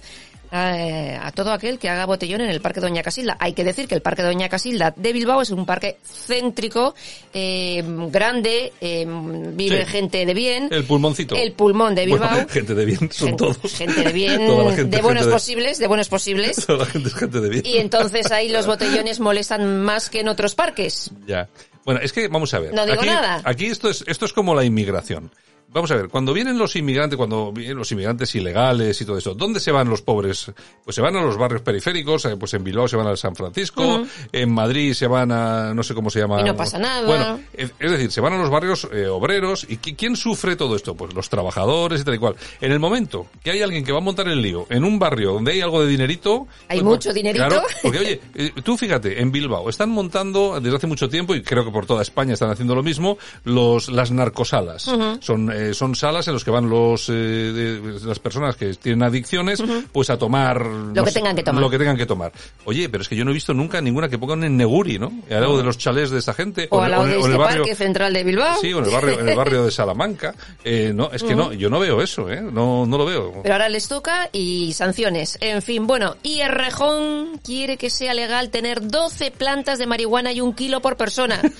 eh, 0.53 1.19
a 1.21 1.31
todo 1.33 1.53
aquel 1.53 1.79
que 1.79 1.89
haga 1.89 2.07
botellón 2.07 2.41
en 2.41 2.51
el 2.51 2.61
Parque 2.61 2.81
Doña 2.81 3.03
Casilda. 3.03 3.37
Hay 3.41 3.53
que 3.53 3.65
decir 3.65 3.87
que 3.89 3.95
el 3.95 4.03
Parque 4.03 4.23
Doña 4.23 4.49
Casilda 4.49 4.93
de 4.97 5.13
Bilbao 5.13 5.43
es 5.43 5.51
un 5.51 5.65
parque 5.67 5.99
céntrico, 6.05 6.95
eh, 7.33 7.83
grande, 8.11 8.73
eh, 8.81 9.07
vive 9.09 9.85
Sí. 9.85 9.91
gente 9.93 10.27
de 10.27 10.35
bien. 10.35 10.69
El 10.71 10.85
pulmoncito. 10.85 11.35
El 11.37 11.53
pulmón 11.53 11.95
de 11.95 12.07
Bilbao. 12.07 12.29
Bueno, 12.31 12.49
gente 12.49 12.75
de 12.75 12.85
bien 12.85 13.11
son 13.13 13.29
Gen- 13.29 13.37
todos. 13.37 13.59
Gente 13.77 14.03
de 14.03 14.13
bien, 14.13 14.41
gente- 14.77 14.97
de 14.97 15.03
buenos 15.03 15.23
gente 15.25 15.33
posibles, 15.35 15.79
de 15.79 15.87
buenos 15.87 16.09
posibles. 16.09 16.57
Toda 16.67 16.81
la 16.81 16.87
gente 16.87 17.09
es 17.09 17.15
gente 17.15 17.41
de 17.41 17.49
bien. 17.49 17.63
Y 17.67 17.77
entonces 17.79 18.31
ahí 18.33 18.49
los 18.49 18.67
botellones 18.67 19.21
molestan 19.21 19.83
más 19.83 20.11
que 20.11 20.21
en 20.21 20.29
otros 20.29 20.55
parques. 20.55 21.11
Ya. 21.27 21.49
Bueno, 21.85 22.01
es 22.03 22.13
que 22.13 22.29
vamos 22.29 22.53
a 22.55 22.59
ver. 22.59 22.75
No 22.75 22.85
digo 22.85 22.99
aquí, 23.01 23.07
nada. 23.07 23.41
Aquí 23.45 23.67
esto 23.67 23.89
es, 23.89 24.05
esto 24.07 24.27
es 24.27 24.33
como 24.33 24.55
la 24.55 24.65
inmigración. 24.65 25.31
Vamos 25.73 25.91
a 25.93 25.95
ver, 25.95 26.09
cuando 26.09 26.33
vienen 26.33 26.59
los 26.59 26.75
inmigrantes, 26.75 27.17
cuando 27.17 27.53
vienen 27.53 27.77
los 27.77 27.93
inmigrantes 27.93 28.35
ilegales 28.35 29.01
y 29.01 29.05
todo 29.05 29.19
eso, 29.19 29.35
¿dónde 29.35 29.61
se 29.61 29.71
van 29.71 29.89
los 29.89 30.03
pobres? 30.03 30.51
Pues 30.85 30.97
se 30.97 31.01
van 31.01 31.15
a 31.17 31.23
los 31.23 31.37
barrios 31.37 31.63
periféricos, 31.63 32.25
eh, 32.25 32.37
pues 32.37 32.53
en 32.55 32.65
Bilbao 32.65 32.89
se 32.89 32.97
van 32.97 33.07
al 33.07 33.17
San 33.17 33.37
Francisco, 33.37 34.03
en 34.33 34.53
Madrid 34.53 34.95
se 34.95 35.07
van 35.07 35.31
a, 35.31 35.73
no 35.73 35.85
sé 35.85 35.95
cómo 35.95 36.11
se 36.11 36.19
llama. 36.19 36.41
Y 36.41 36.45
no 36.45 36.57
pasa 36.57 36.77
nada. 36.79 37.07
Bueno, 37.07 37.41
es 37.55 37.73
es 37.79 37.91
decir, 37.93 38.11
se 38.11 38.21
van 38.21 38.33
a 38.33 38.39
los 38.39 38.51
barrios 38.51 38.89
eh, 38.93 39.07
obreros 39.07 39.65
y 39.69 39.77
¿qui- 39.79 39.95
¿quién 39.97 40.17
sufre 40.17 40.57
todo 40.57 40.75
esto? 40.75 40.95
Pues 40.97 41.15
los 41.15 41.29
trabajadores 41.29 42.01
y 42.01 42.05
tal 42.05 42.15
y 42.17 42.19
cual. 42.19 42.35
En 42.61 42.73
el 42.73 42.81
momento 42.81 43.27
que 43.45 43.53
hay 43.53 43.63
alguien 43.63 43.85
que 43.85 43.93
va 43.93 43.99
a 43.99 44.03
montar 44.03 44.27
el 44.27 44.43
lío 44.43 44.67
en 44.71 44.83
un 44.83 44.99
barrio 44.99 45.35
donde 45.35 45.53
hay 45.53 45.61
algo 45.61 45.83
de 45.83 45.89
dinerito... 45.89 46.49
Hay 46.69 46.81
pues, 46.81 46.83
mucho 46.83 47.13
dinerito. 47.13 47.47
Claro, 47.47 47.63
porque 47.83 47.99
oye, 48.01 48.21
eh, 48.35 48.51
tú 48.65 48.77
fíjate, 48.77 49.21
en 49.23 49.31
Bilbao 49.31 49.69
están 49.71 49.91
montando 49.91 50.61
desde 50.61 50.77
hace 50.79 50.87
mucho 50.89 51.09
tiempo 51.09 51.35
y 51.37 51.43
creo 51.43 51.65
que 51.65 51.71
por 51.71 51.87
toda 51.87 52.03
España 52.03 52.35
están 52.35 52.51
haciendo 52.51 52.75
lo 52.75 52.83
mismo, 52.83 53.19
los 53.45 53.89
las 53.89 54.11
narcosalas. 54.11 54.91
Son 55.21 55.60
eh, 55.71 55.75
son 55.75 55.95
salas 55.95 56.27
en 56.29 56.35
las 56.35 56.45
que 56.45 56.51
van 56.51 56.69
los 56.69 57.09
eh, 57.09 57.13
de- 57.13 58.01
las 58.05 58.19
personas 58.19 58.57
que 58.57 58.75
tienen 58.75 59.03
adicciones, 59.03 59.63
pues 59.93 60.11
a 60.11 60.19
tomar 60.19 60.65
Lo 60.67 61.05
que 61.05 61.13
tengan 61.13 61.37
que 61.37 61.43
tomar. 61.43 61.61
Lo 61.63 61.71
que 61.71 61.79
tengan 61.79 61.97
que 61.97 62.07
tomar. 62.07 62.33
Oye, 62.65 62.89
pero 62.89 63.03
es 63.03 63.09
que 63.09 63.17
yo 63.17 63.25
no 63.25 63.31
he 63.31 63.35
visto 63.35 63.55
nunca 63.55 63.81
ninguna 63.81 64.09
que 64.09 64.19
pongan 64.19 64.45
en 64.45 64.57
Neguri, 64.57 64.99
¿no? 64.99 65.13
Al 65.31 65.41
lado 65.41 65.57
de 65.59 65.65
los 65.65 65.79
chalés 65.79 66.11
de 66.11 66.19
esta 66.19 66.35
gente. 66.35 66.69
O 66.71 66.79
en- 66.79 66.85
al 66.85 66.91
lado 66.91 67.05
de 67.05 67.13
en 67.13 67.19
este 67.21 67.33
el 67.33 67.39
barrio- 67.39 67.63
parque 67.63 67.75
central 67.75 68.13
de 68.13 68.25
Bilbao. 68.25 68.59
Sí, 68.61 68.73
o 68.73 68.79
en 68.79 68.85
el 68.85 68.91
barrio, 68.91 69.21
en 69.21 69.29
el 69.29 69.37
barrio 69.37 69.65
de 69.65 69.71
Salamanca. 69.71 70.35
Eh, 70.63 70.93
no, 70.95 71.11
es 71.13 71.23
que 71.23 71.35
no, 71.35 71.53
yo 71.53 71.71
no 71.71 71.81
veo 71.81 72.03
eso, 72.03 72.31
¿eh? 72.31 72.41
No, 72.43 72.85
no 72.87 72.99
lo 72.99 73.05
veo. 73.07 73.41
Pero 73.43 73.55
ahora 73.55 73.69
les 73.69 73.89
toca 73.89 74.29
y 74.33 74.73
sanciones. 74.75 75.39
En 75.41 75.63
fin, 75.63 75.87
bueno, 75.87 76.17
y 76.23 76.41
Errejón 76.41 77.39
quiere 77.45 77.77
que 77.77 77.89
sea 77.91 78.15
legal 78.15 78.51
tener 78.51 78.87
12 78.87 79.31
plantas 79.31 79.79
de 79.79 79.87
marihuana 79.87 80.33
y 80.33 80.41
un 80.41 80.53
kilo 80.55 80.81
por 80.81 80.97
persona. 80.97 81.41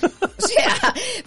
O 0.43 0.47
sea, 0.47 0.75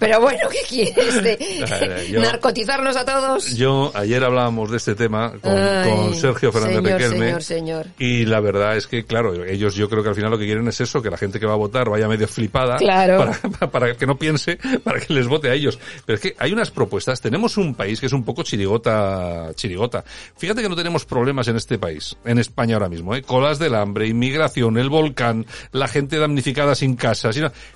pero 0.00 0.21
bueno, 0.21 0.40
¿qué 0.50 0.59
quieres? 0.69 1.23
De, 1.23 2.09
Yo- 2.11 2.21
¿Narcotizarnos 2.66 2.97
a 2.97 3.04
todos? 3.04 3.56
Yo 3.56 3.92
ayer 3.94 4.25
hablábamos 4.25 4.71
de 4.71 4.78
este 4.78 4.94
tema 4.94 5.33
con, 5.42 5.52
Ay, 5.56 5.90
con 5.90 6.14
Sergio 6.14 6.50
Fernández 6.50 6.83
señor, 6.83 6.99
Riquelme. 7.00 7.26
señor, 7.26 7.42
señor. 7.42 7.87
Y 7.99 8.25
la 8.25 8.40
verdad 8.40 8.76
es 8.76 8.87
que, 8.87 9.04
claro, 9.04 9.44
ellos 9.44 9.75
yo 9.75 9.88
creo 9.90 10.02
que 10.02 10.09
al 10.09 10.14
final 10.14 10.30
lo 10.30 10.38
que 10.38 10.47
quieren 10.47 10.66
es 10.68 10.80
eso, 10.80 11.02
que 11.02 11.11
la 11.11 11.16
gente 11.18 11.38
que 11.38 11.47
va 11.47 11.52
a 11.52 11.56
votar 11.56 11.88
vaya 11.90 12.09
medio 12.09 12.26
flipada 12.26 12.76
Claro. 12.76 13.18
para, 13.59 13.71
para 13.71 13.94
que 13.97 14.06
no 14.06 14.16
piense, 14.16 14.59
para 14.83 14.99
que 15.00 15.12
les 15.12 15.26
vote 15.26 15.50
a 15.50 15.54
ellos. 15.54 15.78
Pero 16.06 16.14
es 16.16 16.21
que 16.23 16.35
hay 16.38 16.52
unas 16.52 16.71
propuestas, 16.71 17.21
tenemos 17.21 17.56
un 17.56 17.75
país 17.75 18.00
que 18.00 18.06
es 18.06 18.12
un 18.12 18.25
poco 18.25 18.42
chirigota, 18.42 19.50
chirigota. 19.54 20.04
Fíjate 20.37 20.62
que 20.62 20.68
no 20.68 20.76
tenemos 20.76 21.04
problemas 21.04 21.49
en 21.49 21.56
este 21.56 21.78
país, 21.78 22.16
en 22.25 22.38
España 22.38 22.76
ahora 22.76 22.88
mismo, 22.88 23.14
¿eh? 23.14 23.23
Colas 23.23 23.59
del 23.59 23.75
hambre, 23.75 24.09
inmigración, 24.09 24.78
el 24.78 24.88
volcán, 24.88 25.44
la 25.73 25.88
gente 25.88 26.18
damnificada 26.18 26.75
sin 26.75 26.97
casa, 26.97 27.30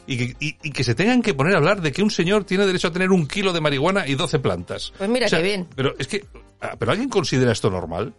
y, 0.07 0.17
que, 0.17 0.37
y- 0.41 0.57
y 0.63 0.71
que 0.73 0.85
se 0.85 0.95
tengan 0.95 1.23
que 1.23 1.35
poner 1.35 1.55
a 1.55 1.59
hablar 1.59 1.81
de 1.83 1.93
que 1.93 2.03
un 2.03 2.11
señor 2.11 2.45
tiene 2.45 2.67
derecho 2.67 2.89
a 2.89 2.93
tener 2.93 3.11
un 3.11 3.27
kilo 3.27 3.53
de 3.53 3.61
marihuana 3.61 4.07
y 4.07 4.15
12 4.15 4.39
plantas. 4.39 4.78
Pues 4.97 5.11
mira 5.11 5.27
O 5.27 5.29
sea, 5.29 5.39
qué 5.39 5.45
bien. 5.45 5.69
Pero 5.75 5.95
es 5.99 6.07
que, 6.07 6.25
ah, 6.61 6.77
¿pero 6.79 6.93
alguien 6.93 7.09
considera 7.09 7.53
esto 7.53 7.71
normal? 7.71 8.15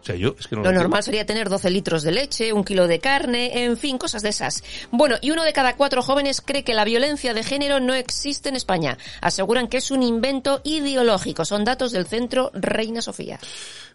O 0.00 0.04
sea, 0.04 0.16
yo 0.16 0.34
es 0.36 0.48
que 0.48 0.56
no 0.56 0.62
Lo 0.62 0.68
entiendo. 0.68 0.80
normal 0.82 1.02
sería 1.04 1.24
tener 1.24 1.48
12 1.48 1.70
litros 1.70 2.02
de 2.02 2.10
leche, 2.10 2.52
un 2.52 2.64
kilo 2.64 2.88
de 2.88 2.98
carne, 2.98 3.64
en 3.64 3.76
fin, 3.76 3.98
cosas 3.98 4.22
de 4.22 4.30
esas. 4.30 4.64
Bueno, 4.90 5.14
y 5.20 5.30
uno 5.30 5.44
de 5.44 5.52
cada 5.52 5.76
cuatro 5.76 6.02
jóvenes 6.02 6.40
cree 6.40 6.64
que 6.64 6.74
la 6.74 6.84
violencia 6.84 7.34
de 7.34 7.44
género 7.44 7.78
no 7.78 7.94
existe 7.94 8.48
en 8.48 8.56
España. 8.56 8.98
Aseguran 9.20 9.68
que 9.68 9.76
es 9.76 9.92
un 9.92 10.02
invento 10.02 10.60
ideológico. 10.64 11.44
Son 11.44 11.64
datos 11.64 11.92
del 11.92 12.06
centro 12.06 12.50
Reina 12.52 13.00
Sofía. 13.00 13.38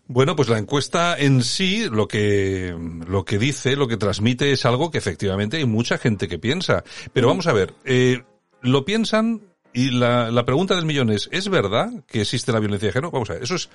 Bueno, 0.10 0.38
pues 0.38 0.48
la 0.48 0.58
encuesta 0.58 1.18
en 1.18 1.44
sí 1.44 1.90
lo 1.90 2.08
que, 2.08 2.74
lo 3.06 3.26
que 3.26 3.38
dice, 3.38 3.76
lo 3.76 3.90
que 3.90 3.98
transmite 3.98 4.54
es 4.54 4.66
algo 4.66 4.90
que 4.90 5.00
efectivamente 5.00 5.58
hay 5.58 5.66
mucha 5.66 5.98
gente 5.98 6.30
que 6.30 6.40
piensa. 6.40 6.86
Pero 7.12 7.28
vamos 7.28 7.48
a 7.48 7.52
ver, 7.52 7.74
eh, 7.84 8.24
lo 8.62 8.86
piensan 8.86 9.42
y 9.74 9.92
la, 9.92 10.32
la 10.32 10.46
pregunta 10.46 10.76
del 10.76 10.86
millón 10.86 11.10
es, 11.12 11.30
¿es 11.32 11.50
verdad 11.50 11.90
que 12.08 12.22
existe 12.22 12.52
la 12.52 12.60
violencia 12.60 12.88
de 12.88 12.94
género? 12.94 13.12
Vamos 13.12 13.30
a 13.30 13.34
ver, 13.34 13.44
eso 13.44 13.56
es, 13.56 13.70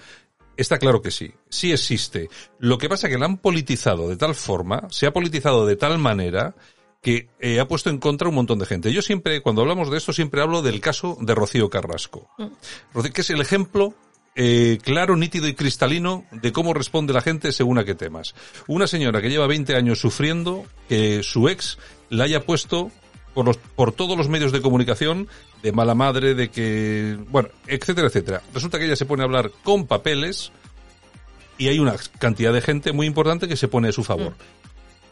está 0.56 0.78
claro 0.78 1.02
que 1.02 1.10
sí, 1.10 1.32
sí 1.48 1.72
existe. 1.72 2.28
Lo 2.58 2.78
que 2.78 2.88
pasa 2.88 3.06
es 3.06 3.12
que 3.12 3.18
la 3.18 3.26
han 3.26 3.38
politizado 3.38 4.08
de 4.08 4.16
tal 4.16 4.34
forma, 4.34 4.88
se 4.90 5.06
ha 5.06 5.12
politizado 5.12 5.66
de 5.66 5.76
tal 5.76 5.98
manera 5.98 6.54
que 7.00 7.28
eh, 7.40 7.58
ha 7.58 7.66
puesto 7.66 7.90
en 7.90 7.98
contra 7.98 8.28
un 8.28 8.34
montón 8.34 8.58
de 8.58 8.66
gente. 8.66 8.92
Yo 8.92 9.02
siempre, 9.02 9.42
cuando 9.42 9.62
hablamos 9.62 9.90
de 9.90 9.98
esto, 9.98 10.12
siempre 10.12 10.40
hablo 10.40 10.62
del 10.62 10.80
caso 10.80 11.18
de 11.20 11.34
Rocío 11.34 11.68
Carrasco. 11.68 12.30
Rocío, 12.94 13.12
que 13.12 13.20
es 13.22 13.30
el 13.30 13.40
ejemplo 13.40 13.94
eh, 14.34 14.78
claro, 14.82 15.16
nítido 15.16 15.46
y 15.46 15.54
cristalino 15.54 16.24
de 16.30 16.52
cómo 16.52 16.72
responde 16.72 17.12
la 17.12 17.20
gente 17.20 17.52
según 17.52 17.78
a 17.78 17.84
qué 17.84 17.94
temas. 17.94 18.34
Una 18.66 18.86
señora 18.86 19.20
que 19.20 19.28
lleva 19.30 19.46
20 19.46 19.76
años 19.76 20.00
sufriendo 20.00 20.64
que 20.88 21.22
su 21.22 21.48
ex 21.48 21.78
la 22.08 22.24
haya 22.24 22.46
puesto 22.46 22.90
por, 23.34 23.46
los, 23.46 23.56
por 23.56 23.92
todos 23.92 24.16
los 24.16 24.28
medios 24.28 24.52
de 24.52 24.60
comunicación 24.60 25.28
de 25.62 25.72
mala 25.72 25.94
madre, 25.94 26.34
de 26.34 26.50
que, 26.50 27.18
bueno, 27.28 27.48
etcétera, 27.66 28.08
etcétera. 28.08 28.42
Resulta 28.52 28.78
que 28.78 28.86
ella 28.86 28.96
se 28.96 29.06
pone 29.06 29.22
a 29.22 29.26
hablar 29.26 29.50
con 29.62 29.86
papeles 29.86 30.52
y 31.58 31.68
hay 31.68 31.78
una 31.78 31.94
cantidad 32.18 32.52
de 32.52 32.60
gente 32.60 32.92
muy 32.92 33.06
importante 33.06 33.48
que 33.48 33.56
se 33.56 33.68
pone 33.68 33.88
a 33.88 33.92
su 33.92 34.04
favor. 34.04 34.34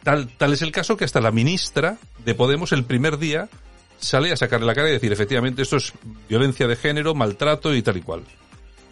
Tal, 0.03 0.29
tal 0.29 0.53
es 0.53 0.63
el 0.63 0.73
caso 0.73 0.97
que 0.97 1.05
hasta 1.05 1.21
la 1.21 1.31
ministra 1.31 1.99
de 2.25 2.35
Podemos 2.35 2.73
el 2.73 2.85
primer 2.85 3.19
día 3.19 3.49
sale 3.99 4.33
a 4.33 4.37
sacarle 4.37 4.67
la 4.67 4.75
cara 4.75 4.89
y 4.89 4.93
decir, 4.93 5.13
efectivamente, 5.13 5.63
esto 5.63 5.77
es 5.77 5.93
violencia 6.29 6.67
de 6.67 6.77
género, 6.77 7.15
maltrato 7.15 7.75
y 7.75 7.83
tal 7.83 7.99
y 7.99 8.03
cual. 8.03 8.23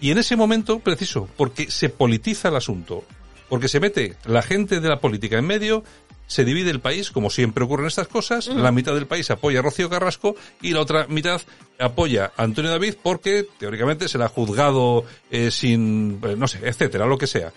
Y 0.01 0.11
en 0.11 0.19
ese 0.19 0.37
momento, 0.37 0.79
preciso, 0.79 1.29
porque 1.37 1.71
se 1.71 1.89
politiza 1.89 2.49
el 2.49 2.57
asunto, 2.57 3.05
porque 3.49 3.69
se 3.69 3.81
mete 3.81 4.17
la 4.27 4.43
gente 4.43 4.81
de 4.81 4.89
la 4.89 5.01
política 5.01 5.39
en 5.39 5.47
medio, 5.47 5.83
se 6.29 6.45
divide 6.45 6.71
el 6.71 6.81
país, 6.81 7.11
como 7.11 7.31
siempre 7.31 7.65
ocurren 7.65 7.87
estas 7.87 8.07
cosas, 8.07 8.47
la 8.49 8.71
mitad 8.71 8.95
del 8.95 9.07
país 9.07 9.29
apoya 9.31 9.59
a 9.59 9.63
Rocío 9.63 9.91
Carrasco 9.91 10.37
y 10.61 10.73
la 10.73 10.83
otra 10.83 11.07
mitad 11.09 11.41
apoya 11.79 12.33
a 12.37 12.45
Antonio 12.45 12.71
David 12.71 12.95
porque 13.03 13.47
teóricamente 13.59 14.09
será 14.09 14.29
juzgado 14.29 15.05
eh, 15.31 15.51
sin, 15.51 16.21
eh, 16.23 16.37
no 16.37 16.47
sé, 16.47 16.61
etcétera, 16.63 17.07
lo 17.07 17.19
que 17.19 17.27
sea. 17.27 17.53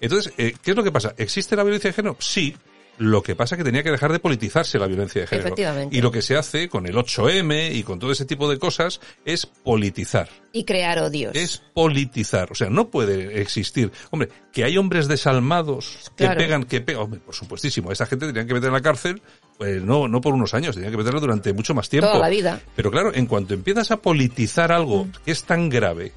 Entonces, 0.00 0.32
eh, 0.38 0.54
¿qué 0.62 0.70
es 0.70 0.76
lo 0.76 0.84
que 0.84 0.92
pasa? 0.92 1.14
¿Existe 1.16 1.56
la 1.56 1.64
violencia 1.64 1.90
de 1.90 1.94
género? 1.94 2.16
Sí. 2.20 2.56
Lo 2.98 3.22
que 3.22 3.34
pasa 3.34 3.54
es 3.54 3.58
que 3.58 3.64
tenía 3.64 3.82
que 3.82 3.90
dejar 3.90 4.12
de 4.12 4.18
politizarse 4.18 4.78
la 4.78 4.86
violencia 4.86 5.22
de 5.22 5.26
género. 5.26 5.48
Efectivamente. 5.48 5.96
Y 5.96 6.00
lo 6.02 6.12
que 6.12 6.22
se 6.22 6.36
hace 6.36 6.68
con 6.68 6.86
el 6.86 6.94
8M 6.94 7.74
y 7.74 7.82
con 7.82 7.98
todo 7.98 8.12
ese 8.12 8.26
tipo 8.26 8.50
de 8.50 8.58
cosas 8.58 9.00
es 9.24 9.46
politizar 9.46 10.28
Y 10.52 10.64
crear 10.64 10.98
odios. 10.98 11.34
es 11.34 11.62
politizar. 11.72 12.52
O 12.52 12.54
sea, 12.54 12.68
no 12.68 12.90
puede 12.90 13.40
existir. 13.40 13.90
Hombre, 14.10 14.28
que 14.52 14.64
hay 14.64 14.76
hombres 14.76 15.08
desalmados 15.08 16.12
que 16.16 16.28
pegan, 16.28 16.64
que 16.64 16.80
pegan. 16.80 17.02
Hombre, 17.04 17.20
por 17.20 17.34
supuestísimo. 17.34 17.90
A 17.90 17.92
esa 17.94 18.06
gente 18.06 18.26
tenían 18.26 18.46
que 18.46 18.54
meter 18.54 18.68
en 18.68 18.74
la 18.74 18.82
cárcel, 18.82 19.22
pues 19.56 19.82
no, 19.82 20.06
no 20.06 20.20
por 20.20 20.34
unos 20.34 20.52
años, 20.54 20.74
tenían 20.74 20.92
que 20.92 20.98
meterla 20.98 21.20
durante 21.20 21.52
mucho 21.52 21.74
más 21.74 21.88
tiempo. 21.88 22.08
Toda 22.08 22.20
la 22.20 22.28
vida. 22.28 22.60
Pero 22.76 22.90
claro, 22.90 23.12
en 23.14 23.26
cuanto 23.26 23.54
empiezas 23.54 23.90
a 23.90 23.96
politizar 23.96 24.70
algo 24.70 25.08
que 25.24 25.32
es 25.32 25.44
tan 25.44 25.68
grave, 25.70 26.12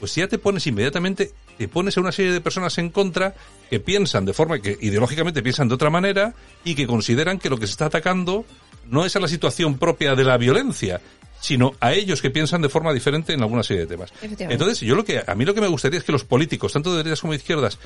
pues 0.00 0.14
ya 0.14 0.26
te 0.26 0.38
pones 0.38 0.66
inmediatamente, 0.66 1.32
te 1.60 1.68
pones 1.68 1.94
a 1.98 2.00
una 2.00 2.10
serie 2.10 2.32
de 2.32 2.40
personas 2.40 2.78
en 2.78 2.88
contra 2.88 3.34
que 3.68 3.80
piensan 3.80 4.24
de 4.24 4.32
forma 4.32 4.60
que 4.60 4.78
ideológicamente 4.80 5.42
piensan 5.42 5.68
de 5.68 5.74
otra 5.74 5.90
manera 5.90 6.32
y 6.64 6.74
que 6.74 6.86
consideran 6.86 7.38
que 7.38 7.50
lo 7.50 7.58
que 7.58 7.66
se 7.66 7.72
está 7.72 7.84
atacando 7.84 8.46
no 8.86 9.04
es 9.04 9.14
a 9.14 9.20
la 9.20 9.28
situación 9.28 9.76
propia 9.76 10.14
de 10.14 10.24
la 10.24 10.38
violencia, 10.38 11.02
sino 11.38 11.72
a 11.78 11.92
ellos 11.92 12.22
que 12.22 12.30
piensan 12.30 12.62
de 12.62 12.70
forma 12.70 12.94
diferente 12.94 13.34
en 13.34 13.42
alguna 13.42 13.62
serie 13.62 13.82
de 13.82 13.88
temas. 13.88 14.10
Entonces, 14.50 14.80
yo 14.80 14.94
lo 14.94 15.04
que, 15.04 15.22
a 15.26 15.34
mí 15.34 15.44
lo 15.44 15.52
que 15.52 15.60
me 15.60 15.66
gustaría 15.68 15.98
es 15.98 16.04
que 16.04 16.12
los 16.12 16.24
políticos, 16.24 16.72
tanto 16.72 16.92
de 16.92 16.96
derechas 17.02 17.20
como 17.20 17.34
de 17.34 17.40
izquierdas, 17.40 17.78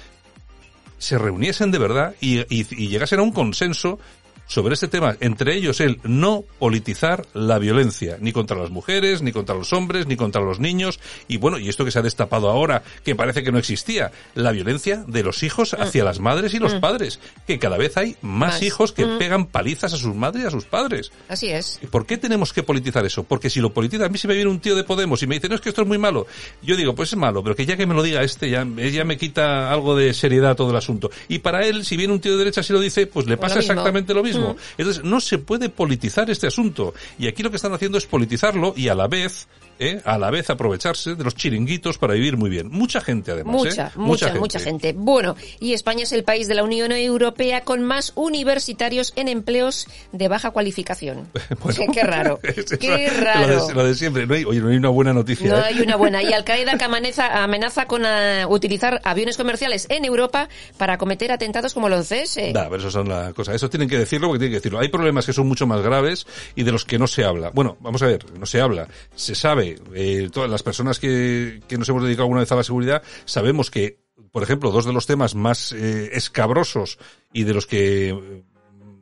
se 0.99 1.19
reuniesen 1.19 1.73
de 1.73 1.79
verdad 1.79 2.15
y, 2.21 2.39
y- 2.55 2.67
y 2.71 2.87
llegasen 2.89 3.19
a 3.19 3.23
un 3.23 3.33
consenso 3.33 3.99
sobre 4.47 4.75
este 4.75 4.89
tema, 4.89 5.17
entre 5.21 5.55
ellos 5.55 5.81
el 5.81 6.01
no 6.05 6.45
politizar 6.59 7.27
la 7.33 7.59
violencia, 7.59 8.17
ni 8.21 8.33
contra 8.33 8.57
las 8.57 8.71
mujeres, 8.71 9.23
ni 9.23 9.33
contra 9.33 9.55
los 9.55 9.73
hombres, 9.73 10.07
ni 10.07 10.17
contra 10.17 10.43
los 10.43 10.61
niños, 10.61 11.01
y 11.29 11.39
bueno, 11.39 11.59
y 11.59 11.69
esto 11.69 11.85
que 11.85 11.91
se 11.91 11.99
ha 11.99 12.03
destapado 12.03 12.51
ahora, 12.51 12.83
que 13.05 13.15
parece 13.15 13.43
que 13.43 13.53
no 13.53 13.59
existía, 13.59 14.13
la 14.35 14.53
violencia 14.53 15.05
de 15.07 15.23
los 15.23 15.43
hijos 15.43 15.75
hacia 15.75 16.05
las 16.05 16.21
madres 16.21 16.55
y 16.55 16.59
los 16.59 16.75
padres, 16.75 17.21
que 17.47 17.59
cada 17.59 17.77
vez 17.77 17.97
hay 17.97 18.17
más, 18.21 18.55
Más. 18.55 18.63
hijos 18.63 18.93
que 18.93 19.07
pegan 19.19 19.47
palizas 19.47 19.93
a 19.93 19.97
sus 19.97 20.15
madres 20.15 20.45
y 20.45 20.47
a 20.47 20.51
sus 20.51 20.65
padres. 20.65 21.11
Así 21.29 21.49
es. 21.51 21.79
¿Y 21.83 21.87
¿Por 21.87 22.07
qué 22.07 22.19
tenemos 22.19 22.53
que 22.53 22.63
politizar 22.63 23.05
eso? 23.07 23.25
Porque 23.25 23.51
si 23.51 23.61
lo 23.61 23.73
politiza, 23.73 24.07
a 24.07 24.09
mí 24.09 24.19
si 24.19 24.29
me 24.29 24.35
viene 24.35 24.51
un 24.51 24.61
tío 24.61 24.77
de 24.77 24.85
Podemos 24.85 25.23
y 25.23 25.27
me 25.27 25.37
dice, 25.37 25.49
no, 25.49 25.55
es 25.55 25.61
que 25.61 25.71
esto 25.71 25.83
es 25.83 25.89
muy 25.89 25.99
malo, 25.99 26.27
yo 26.63 26.77
digo, 26.77 26.95
pues 26.95 27.13
es 27.13 27.19
malo, 27.19 27.43
pero 27.43 27.57
que 27.57 27.67
ya 27.67 27.77
que 27.77 27.87
me 27.87 27.95
lo 27.95 28.03
diga 28.03 28.23
este, 28.23 28.51
ya, 28.51 28.67
ya 28.67 29.05
me 29.05 29.17
quita 29.17 29.73
algo 29.73 29.97
de 29.97 30.13
seriedad 30.13 30.57
todo 30.57 30.71
el 30.71 30.77
asunto. 30.77 31.11
Y 31.29 31.39
para 31.39 31.67
él, 31.67 31.85
si 31.85 31.97
viene 31.97 32.13
un 32.13 32.21
tío 32.21 32.33
de 32.33 32.39
derecha 32.39 32.61
y 32.69 32.73
lo 32.73 32.81
dice, 32.81 33.07
pues 33.07 33.27
le 33.27 33.37
Pues 33.37 33.51
pasa 33.51 33.55
lo 33.57 33.61
exactamente 33.61 34.13
lo 34.15 34.23
mismo. 34.23 34.34
Entonces, 34.79 35.05
no 35.05 35.21
se 35.21 35.39
puede 35.39 35.69
politizar 35.69 36.31
este 36.31 36.47
asunto. 36.47 36.95
Y 37.19 37.29
aquí 37.29 37.43
lo 37.43 37.51
que 37.51 37.57
están 37.57 37.73
haciendo 37.73 37.99
es 37.99 38.07
politizarlo 38.07 38.75
y 38.77 38.89
a 38.89 38.95
la 38.95 39.09
vez, 39.09 39.47
¿eh? 39.79 40.01
a 40.05 40.19
la 40.19 40.31
vez 40.31 40.51
aprovecharse 40.51 41.15
de 41.15 41.25
los 41.25 41.35
chiringuitos 41.35 41.99
para 41.99 42.15
vivir 42.15 42.37
muy 42.37 42.51
bien. 42.51 42.69
Mucha 42.71 43.01
gente, 43.01 43.33
además. 43.33 43.55
Mucha, 43.55 43.87
¿eh? 43.89 43.91
mucha, 43.97 44.35
mucha 44.35 44.59
gente. 44.59 44.93
Bueno, 44.97 45.37
y 45.61 45.73
España 45.73 46.03
es 46.05 46.13
el 46.13 46.25
país 46.25 46.49
de 46.49 46.55
la 46.55 46.63
Unión 46.65 46.93
Europea 46.93 47.63
con 47.63 47.83
más 47.83 48.13
universitarios 48.15 49.13
en 49.17 49.29
empleos 49.29 49.87
de 50.13 50.29
baja 50.29 50.51
cualificación. 50.51 51.29
Bueno, 51.63 51.79
qué, 51.79 52.01
qué 52.01 52.07
raro, 52.07 52.41
es 52.43 52.65
qué 52.79 52.89
Lo 52.89 52.97
de, 52.97 53.11
raro. 53.11 53.73
lo 53.73 53.85
de 53.85 53.95
siempre. 53.95 54.27
No 54.27 54.35
hay, 54.35 54.45
oye, 54.45 54.61
no 54.61 54.69
hay 54.69 54.77
una 54.77 54.89
buena 54.89 55.13
noticia. 55.13 55.49
No 55.49 55.59
¿eh? 55.59 55.63
hay 55.65 55.81
una 55.81 55.97
buena. 55.97 56.23
Y 56.23 56.33
Al 56.33 56.45
Qaeda 56.45 56.77
que 56.77 56.85
amenaza, 56.85 57.43
amenaza 57.43 57.87
con 57.87 58.05
ah, 58.05 58.47
utilizar 58.49 59.01
aviones 59.05 59.37
comerciales 59.37 59.87
en 59.89 60.05
Europa 60.05 60.49
para 60.77 60.99
cometer 60.99 61.33
atentados 61.33 61.73
como 61.75 61.89
los 61.89 62.09
CS. 62.09 62.53
Da, 62.53 62.65
pero 62.65 62.77
eso 62.77 62.91
son 62.91 63.09
la 63.09 63.33
cosa. 63.33 63.55
Eso 63.55 63.71
tienen 63.71 63.89
que 63.89 63.99
decirlo 63.99 64.24
porque 64.29 64.41
tienen 64.41 64.53
que 64.53 64.61
decirlo. 64.61 64.79
Hay 64.79 64.89
problemas 64.89 65.27
que 65.27 65.33
son 65.33 65.47
mucho 65.47 65.67
más 65.67 65.83
graves 65.83 66.27
y 66.55 66.63
de 66.63 66.73
los 66.73 66.85
que 66.85 66.99
no 66.99 67.07
se 67.07 67.25
habla. 67.25 67.51
Bueno, 67.51 67.77
vamos 67.81 68.03
a 68.03 68.07
ver, 68.07 68.25
no 68.39 68.47
se 68.47 68.61
habla. 68.61 68.89
Se 69.15 69.35
sabe, 69.35 69.79
eh, 69.95 70.29
todas 70.33 70.51
las 70.51 70.63
personas 70.63 70.99
que, 70.99 71.61
que 71.69 71.79
nos 71.79 71.89
hemos 71.89 72.03
dedicado 72.03 72.25
alguna 72.25 72.41
vez 72.41 72.53
a 72.53 72.57
la 72.57 72.65
seguridad, 72.65 73.03
sabemos 73.25 73.71
que, 73.71 73.99
por 74.31 74.43
ejemplo, 74.43 74.71
dos 74.71 74.85
de 74.85 74.93
los 74.93 75.07
temas 75.07 75.35
más 75.35 75.73
eh, 75.73 76.11
escabrosos 76.13 76.99
y 77.33 77.45
de 77.45 77.55
los 77.55 77.67
que 77.67 78.43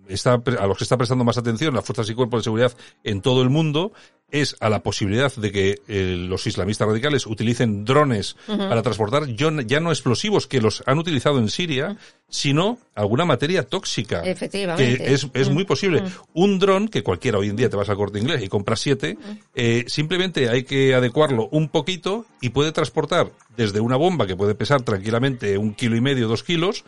está, 0.09 0.35
a 0.35 0.67
los 0.67 0.77
que 0.77 0.85
está 0.85 0.97
prestando 0.97 1.25
más 1.25 1.39
atención 1.39 1.75
las 1.75 1.85
fuerzas 1.85 2.09
y 2.11 2.15
cuerpos 2.15 2.41
de 2.41 2.45
seguridad 2.45 2.73
en 3.05 3.21
todo 3.21 3.43
el 3.43 3.51
mundo 3.51 3.93
es 4.33 4.57
a 4.61 4.71
la 4.71 4.83
posibilidad 4.83 5.31
de 5.37 5.53
que 5.53 5.83
eh, 5.89 6.17
los 6.19 6.47
islamistas 6.47 6.89
radicales 6.89 7.27
utilicen 7.27 7.85
drones 7.85 8.35
para 8.47 8.83
transportar 8.83 9.27
ya 9.27 9.81
no 9.81 9.91
explosivos 9.91 10.47
que 10.47 10.63
los 10.63 10.83
han 10.87 10.99
utilizado 10.99 11.39
en 11.39 11.51
Siria, 11.51 11.99
sino 12.31 12.79
alguna 12.95 13.27
materia 13.27 13.63
tóxica. 13.65 14.23
Efectivamente. 14.23 14.97
Que 14.97 15.13
es, 15.13 15.29
es 15.35 15.51
muy 15.51 15.65
posible. 15.65 16.03
Un 16.33 16.59
dron, 16.59 16.89
que 16.89 17.03
cualquiera 17.03 17.39
hoy 17.39 17.51
en 17.51 17.57
día 17.57 17.69
te 17.69 17.77
vas 17.77 17.91
al 17.91 17.97
corte 17.97 18.19
inglés 18.19 18.43
y 18.43 18.49
compras 18.49 18.81
siete, 18.81 19.19
eh, 19.55 19.85
simplemente 19.87 20.49
hay 20.49 20.65
que 20.65 20.95
adecuarlo 20.95 21.49
un 21.53 21.69
poquito 21.69 22.25
y 22.41 22.49
puede 22.49 22.73
transportar 22.73 23.31
desde 23.57 23.81
una 23.81 23.97
bomba 23.97 24.27
que 24.27 24.35
puede 24.35 24.55
pesar 24.55 24.81
tranquilamente 24.81 25.59
un 25.59 25.75
kilo 25.75 25.95
y 25.95 26.01
medio, 26.01 26.27
dos 26.27 26.43
kilos, 26.43 26.85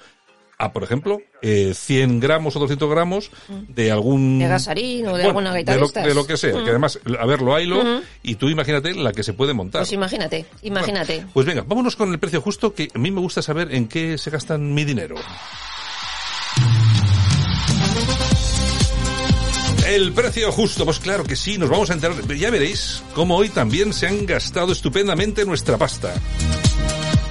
a, 0.59 0.73
por 0.73 0.83
ejemplo, 0.83 1.21
eh, 1.43 1.73
100 1.75 2.21
gramos 2.21 2.57
o 2.57 2.61
200 2.61 2.89
gramos 2.91 3.31
de 3.69 3.91
algún... 3.91 4.39
De 4.39 4.49
gasarín 4.49 5.07
o 5.07 5.17
de 5.17 5.25
Bueno, 5.25 5.29
alguna 5.29 5.53
gaita 5.53 5.73
de 5.73 5.81
lo, 5.81 5.87
estas. 5.87 6.07
de 6.07 6.15
lo 6.15 6.27
que 6.27 6.37
sea. 6.37 6.55
Mm. 6.55 6.65
Que 6.65 6.71
además, 6.71 6.99
a 7.19 7.27
ver, 7.27 7.43
lo 7.43 7.55
haylo, 7.55 8.03
y 8.23 8.37
tú 8.37 8.49
imagínate 8.49 8.95
la 8.95 9.13
que 9.13 9.23
se 9.23 9.33
puede 9.33 9.53
montar. 9.53 9.83
Pues 9.83 9.93
imagínate, 9.93 10.47
imagínate. 10.63 11.27
Pues 11.33 11.47
venga, 11.47 11.65
vámonos 11.67 11.97
con 11.97 12.13
el 12.13 12.19
precio 12.19 12.41
justo, 12.41 12.75
que 12.75 12.89
a 12.95 12.99
mí 12.99 13.11
me 13.11 13.21
gusta 13.21 13.43
saber 13.43 13.75
en 13.75 13.89
qué 13.89 14.19
se 14.19 14.31
gastan 14.31 14.75
mi 14.75 14.85
dinero. 14.85 15.17
El 19.87 20.13
precio 20.13 20.51
justo, 20.51 20.85
pues 20.87 20.99
claro 20.99 21.25
que 21.25 21.37
sí, 21.37 21.59
nos 21.59 21.69
vamos 21.69 21.91
a 21.91 21.95
enterar. 21.95 22.17
Ya 22.37 22.51
veréis 22.51 23.03
cómo 23.15 23.37
hoy 23.37 23.51
también 23.51 23.93
se 23.93 24.07
han 24.07 24.25
gastado 24.25 24.73
estupendamente 24.73 25.45
nuestra 25.45 25.77
pasta. 25.77 26.15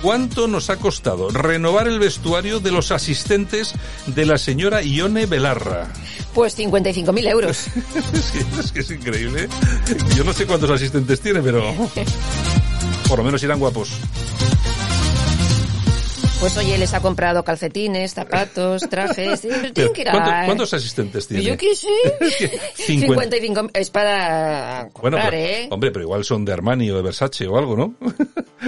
¿Cuánto 0.03 0.47
nos 0.49 0.69
ha 0.69 0.75
costado 0.77 1.29
renovar 1.29 1.87
el 1.87 1.97
vestuario 1.97 2.59
de 2.59 2.71
los 2.71 2.91
asistentes 2.91 3.73
de 4.05 4.25
la 4.25 4.37
señora 4.37 4.83
Ione 4.83 5.25
Belarra? 5.25 5.87
Pues 6.33 6.57
55.000 6.59 7.29
euros. 7.29 7.67
es, 8.13 8.31
que, 8.31 8.59
es 8.59 8.71
que 8.73 8.79
es 8.81 8.91
increíble. 8.91 9.47
Yo 10.15 10.25
no 10.25 10.33
sé 10.33 10.45
cuántos 10.45 10.69
asistentes 10.71 11.21
tiene, 11.21 11.41
pero 11.41 11.63
por 13.07 13.17
lo 13.19 13.23
menos 13.23 13.41
irán 13.43 13.59
guapos. 13.59 13.91
Pues 16.41 16.57
oye, 16.57 16.77
les 16.77 16.93
ha 16.93 16.99
comprado 16.99 17.41
calcetines, 17.45 18.13
zapatos, 18.13 18.81
trajes. 18.89 19.39
Tienen 19.39 19.93
que 19.93 20.01
ir 20.01 20.09
a- 20.09 20.11
¿Cuánto- 20.11 20.31
¿Cuántos 20.47 20.73
asistentes 20.73 21.25
tiene? 21.29 21.43
Yo 21.45 21.55
qué 21.57 21.73
sé. 21.73 21.87
Es 22.19 22.35
que 22.35 22.47
50. 22.75 23.37
55 23.37 23.69
es 23.73 23.89
para 23.89 24.89
Bueno, 25.01 25.15
comprar, 25.15 25.29
pero, 25.29 25.37
¿eh? 25.47 25.67
hombre, 25.71 25.91
pero 25.91 26.03
igual 26.03 26.25
son 26.25 26.43
de 26.43 26.51
Armani 26.51 26.91
o 26.91 26.97
de 26.97 27.01
Versace 27.03 27.47
o 27.47 27.57
algo, 27.57 27.77
¿no? 27.77 27.95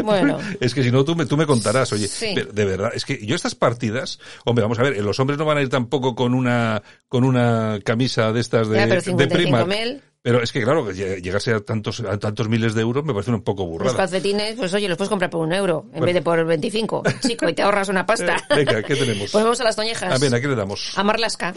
Bueno. 0.04 0.38
es 0.60 0.74
que 0.74 0.84
si 0.84 0.92
no, 0.92 1.04
tú 1.06 1.16
me, 1.16 1.25
tú 1.25 1.38
me 1.38 1.46
contarás, 1.46 1.92
oye, 1.94 2.08
Sí. 2.08 2.32
pero 2.36 2.52
de 2.52 2.66
verdad, 2.66 2.92
es 2.94 3.06
que 3.06 3.25
yo 3.25 3.36
estas 3.36 3.56
partidas, 3.56 4.20
hombre, 4.46 4.64
vamos 4.64 4.80
a 4.80 4.84
ver, 4.84 5.02
los 5.04 5.20
hombres 5.20 5.38
no 5.40 5.46
van 5.46 5.58
a 5.58 5.62
ir 5.62 5.70
tampoco 5.70 6.16
con 6.16 6.34
una, 6.34 6.82
con 7.08 7.24
una 7.24 7.80
camisa 7.84 8.32
de 8.32 8.42
estas 8.42 8.68
de, 8.70 8.78
pero 8.88 9.02
de. 9.02 9.30
55.000. 9.30 10.02
Pero 10.22 10.42
es 10.42 10.52
que 10.52 10.64
claro, 10.64 10.92
llegarse 10.92 11.54
a 11.54 11.60
tantos, 11.60 12.00
a 12.00 12.18
tantos 12.18 12.50
miles 12.50 12.74
de 12.74 12.82
euros 12.82 13.06
me 13.06 13.14
parece 13.14 13.30
un 13.30 13.44
poco 13.44 13.62
Los 13.62 13.70
burrada. 13.74 13.96
calcetines, 13.96 14.56
pues 14.56 14.74
oye, 14.74 14.88
los 14.90 14.98
puedes 14.98 15.10
comprar 15.10 15.30
por 15.30 15.42
un 15.46 15.54
euro 15.54 15.84
en 15.86 15.92
Bueno. 15.92 16.06
vez 16.08 16.16
de 16.16 16.22
por 16.24 16.44
25. 16.44 17.04
Chico, 17.28 17.48
y 17.48 17.54
te 17.54 17.62
ahorras 17.62 17.90
una 17.90 18.08
pasta. 18.08 18.36
Eh, 18.50 18.56
venga, 18.66 18.82
¿qué 18.82 18.96
tenemos? 18.96 19.32
Pues 19.32 19.44
vamos 19.44 19.62
a 19.62 19.64
las 19.64 19.75
toñejas. 19.75 20.12
A 20.12 20.18
ver, 20.18 20.34
¿a 20.34 20.42
qué 20.42 20.48
le 20.48 20.56
damos? 20.56 20.94
A 20.98 21.04
Marlasca. 21.04 21.54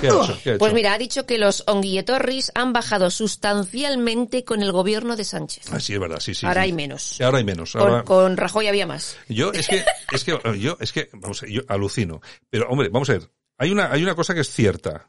¿Qué 0.00 0.06
ha 0.08 0.10
hecho? 0.10 0.38
¿Qué 0.42 0.50
ha 0.52 0.58
Pues 0.58 0.72
mira, 0.72 0.92
ha 0.94 0.98
dicho 0.98 1.26
que 1.26 1.38
los 1.38 1.64
onguilletorris 1.66 2.52
han 2.54 2.72
bajado 2.72 3.10
sustancialmente 3.10 4.44
con 4.44 4.62
el 4.62 4.72
gobierno 4.72 5.16
de 5.16 5.24
Sánchez. 5.24 5.64
Ah, 5.72 5.80
sí, 5.80 5.94
es 5.94 6.00
verdad, 6.00 6.20
sí, 6.20 6.34
sí. 6.34 6.46
Ahora 6.46 6.62
sí. 6.62 6.66
hay 6.66 6.72
menos. 6.72 7.20
Ahora 7.20 7.38
hay 7.38 7.44
menos. 7.44 7.72
Con, 7.72 7.80
Ahora... 7.82 8.02
con 8.04 8.36
Rajoy 8.36 8.66
había 8.68 8.86
más. 8.86 9.16
Yo 9.28 9.52
es 9.52 9.68
que, 9.68 9.84
es 10.12 10.24
que, 10.24 10.38
yo, 10.58 10.76
es 10.80 10.92
que, 10.92 11.08
vamos 11.12 11.42
yo 11.48 11.62
alucino. 11.68 12.20
Pero, 12.50 12.68
hombre, 12.68 12.88
vamos 12.88 13.08
a 13.10 13.14
ver. 13.14 13.30
Hay 13.58 13.70
una, 13.70 13.90
hay 13.90 14.02
una 14.02 14.14
cosa 14.14 14.34
que 14.34 14.40
es 14.40 14.50
cierta. 14.50 15.08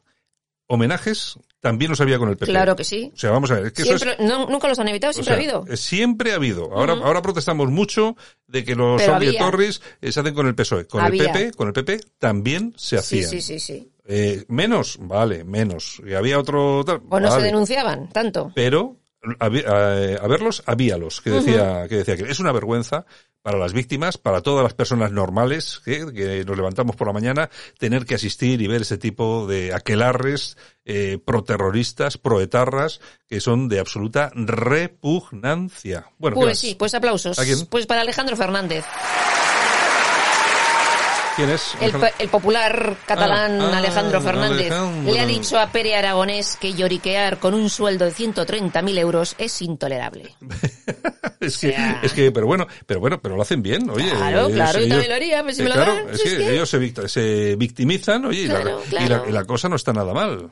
Homenajes 0.70 1.40
también 1.62 1.90
los 1.92 2.02
había 2.02 2.18
con 2.18 2.28
el 2.30 2.36
PP. 2.36 2.52
Claro 2.52 2.76
que 2.76 2.84
sí. 2.84 3.10
O 3.14 3.18
sea, 3.18 3.32
vamos 3.32 3.50
a 3.52 3.56
ver, 3.56 3.68
es 3.68 3.74
que 3.74 3.84
eso 3.84 3.98
Siempre, 3.98 4.18
es, 4.24 4.30
no- 4.30 4.48
nunca 4.48 4.68
los 4.68 4.78
han 4.80 4.90
evitado, 4.90 5.12
o 5.12 5.14
siempre 5.14 5.34
sea, 5.36 5.54
ha 5.54 5.58
habido. 5.60 5.74
eh, 5.74 5.78
Siempre 5.78 6.32
ha 6.34 6.36
habido. 6.36 6.74
Ahora, 6.74 6.94
ahora 6.94 7.22
protestamos 7.22 7.70
mucho 7.72 8.18
de 8.48 8.66
que 8.66 8.76
los. 8.76 9.02
Torres 9.38 9.82
se 10.02 10.20
hacen 10.20 10.34
con 10.34 10.46
el 10.48 10.56
PSOE. 10.56 10.86
Con 10.88 11.02
Había. 11.02 11.24
el 11.24 11.32
PP, 11.32 11.52
con 11.54 11.68
el 11.68 11.74
PP 11.74 12.00
también 12.20 12.74
se 12.78 12.98
Sí, 13.02 13.20
hacían. 13.20 13.30
sí, 13.30 13.42
sí, 13.42 13.60
sí. 13.62 13.92
Eh, 14.08 14.46
menos, 14.48 14.98
vale, 15.02 15.44
menos. 15.44 16.02
Y 16.06 16.14
había 16.14 16.40
otro 16.40 16.84
tal, 16.86 17.02
O 17.10 17.20
no 17.20 17.30
se 17.32 17.42
denunciaban 17.42 18.08
tanto. 18.10 18.52
pero 18.56 18.96
habi- 19.40 19.64
eh, 19.68 20.18
a 20.22 20.28
verlos, 20.28 20.64
habíalos, 20.66 21.20
que 21.22 21.30
decía, 21.32 21.88
que 21.90 21.98
decía 21.98 22.16
que 22.16 22.32
es 22.32 22.40
una 22.40 22.52
vergüenza 22.54 23.06
para 23.42 23.58
las 23.60 23.72
víctimas, 23.74 24.18
para 24.18 24.42
todas 24.42 24.64
las 24.64 24.74
personas 24.74 25.12
normales 25.12 25.82
que, 25.86 26.12
que 26.14 26.44
nos 26.46 26.58
levantamos 26.58 26.96
por 26.98 27.08
la 27.08 27.14
mañana, 27.14 27.50
tener 27.80 28.06
que 28.06 28.16
asistir 28.16 28.62
y 28.62 28.68
ver 28.68 28.82
ese 28.82 28.98
tipo 28.98 29.46
de 29.48 29.74
aquelarres 29.74 30.58
eh, 30.86 31.18
proterroristas, 31.24 32.18
proetarras, 32.18 33.00
que 33.28 33.40
son 33.40 33.70
de 33.70 33.80
absoluta 33.80 34.32
repugnancia. 34.36 36.08
Bueno, 36.18 36.36
¿qué 36.38 36.42
Pues 36.42 36.60
sí, 36.60 36.76
pues 36.76 36.94
aplausos. 36.94 37.40
¿A 37.40 37.44
quién? 37.46 37.66
Pues 37.68 37.86
para 37.86 38.02
Alejandro 38.02 38.36
Fernández, 38.36 38.84
¿Quién 41.38 41.50
es? 41.52 41.74
el, 42.20 42.30
popular 42.30 42.98
catalán 43.06 43.62
Ah, 43.62 43.70
ah, 43.74 43.78
Alejandro 43.78 44.20
Fernández. 44.22 44.72
Alejandro. 44.72 45.14
Le 45.14 45.20
ha 45.22 45.26
dicho 45.26 45.58
a 45.58 45.68
Pere 45.72 45.96
Aragonés 45.96 46.58
que 46.60 46.74
lloriquear 46.74 47.38
con 47.40 47.54
un 47.54 47.70
sueldo 47.70 48.04
de 48.06 48.12
130.000 48.12 48.98
euros 49.00 49.36
es 49.38 49.62
intolerable. 49.62 50.36
es 51.40 51.58
que, 51.60 51.72
sea- 51.72 52.00
es 52.04 52.12
que, 52.14 52.32
pero 52.32 52.48
bueno, 52.48 52.68
pero 52.86 53.00
bueno, 53.00 53.22
pero 53.22 53.36
lo 53.36 53.44
hacen 53.44 53.62
bien, 53.62 53.90
oye. 53.90 54.10
Claro, 54.10 54.40
ellos- 54.48 54.52
claro, 54.54 54.80
yo 54.80 54.86
ellos- 54.86 54.90
también 54.90 55.10
lo 55.10 55.16
haría, 55.16 55.54
si 55.54 55.62
eh, 55.62 55.64
me 55.64 55.70
lo 55.70 55.76
claro, 55.76 55.96
dan, 55.96 56.10
es 56.14 56.24
que, 56.24 56.54
ellos 56.54 56.70
se, 56.70 56.80
victi- 56.80 57.08
se 57.08 57.56
victimizan, 57.56 58.26
oye, 58.26 58.42
y 58.42 58.48
la- 58.48 58.62
Claro, 58.62 58.82
y, 58.90 58.94
la, 58.94 59.06
claro. 59.06 59.26
y 59.30 59.32
la 59.32 59.46
cosa 59.46 59.70
no 59.70 59.76
está 59.76 59.94
nada 59.94 60.14
mal. 60.14 60.50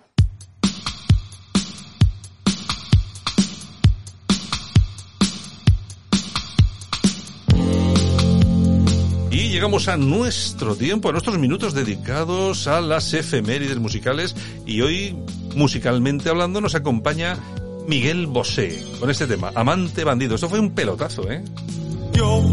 Llegamos 9.66 9.88
a 9.88 9.98
nuestro 9.98 10.76
tiempo, 10.76 11.10
a 11.10 11.12
nuestros 11.12 11.40
minutos 11.40 11.74
dedicados 11.74 12.68
a 12.68 12.82
las 12.82 13.12
efemérides 13.16 13.80
musicales. 13.80 14.36
Y 14.64 14.82
hoy, 14.82 15.16
musicalmente 15.56 16.30
hablando, 16.30 16.62
nos 16.62 16.76
acompaña 16.76 17.40
Miguel 17.88 18.28
Bosé 18.28 18.80
con 19.00 19.10
este 19.10 19.26
tema, 19.26 19.52
Amante 19.56 20.04
Bandido. 20.04 20.36
Esto 20.36 20.50
fue 20.50 20.60
un 20.60 20.76
pelotazo, 20.76 21.32
¿eh? 21.32 21.44
Yo 22.14 22.44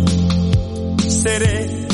seré 1.06 1.86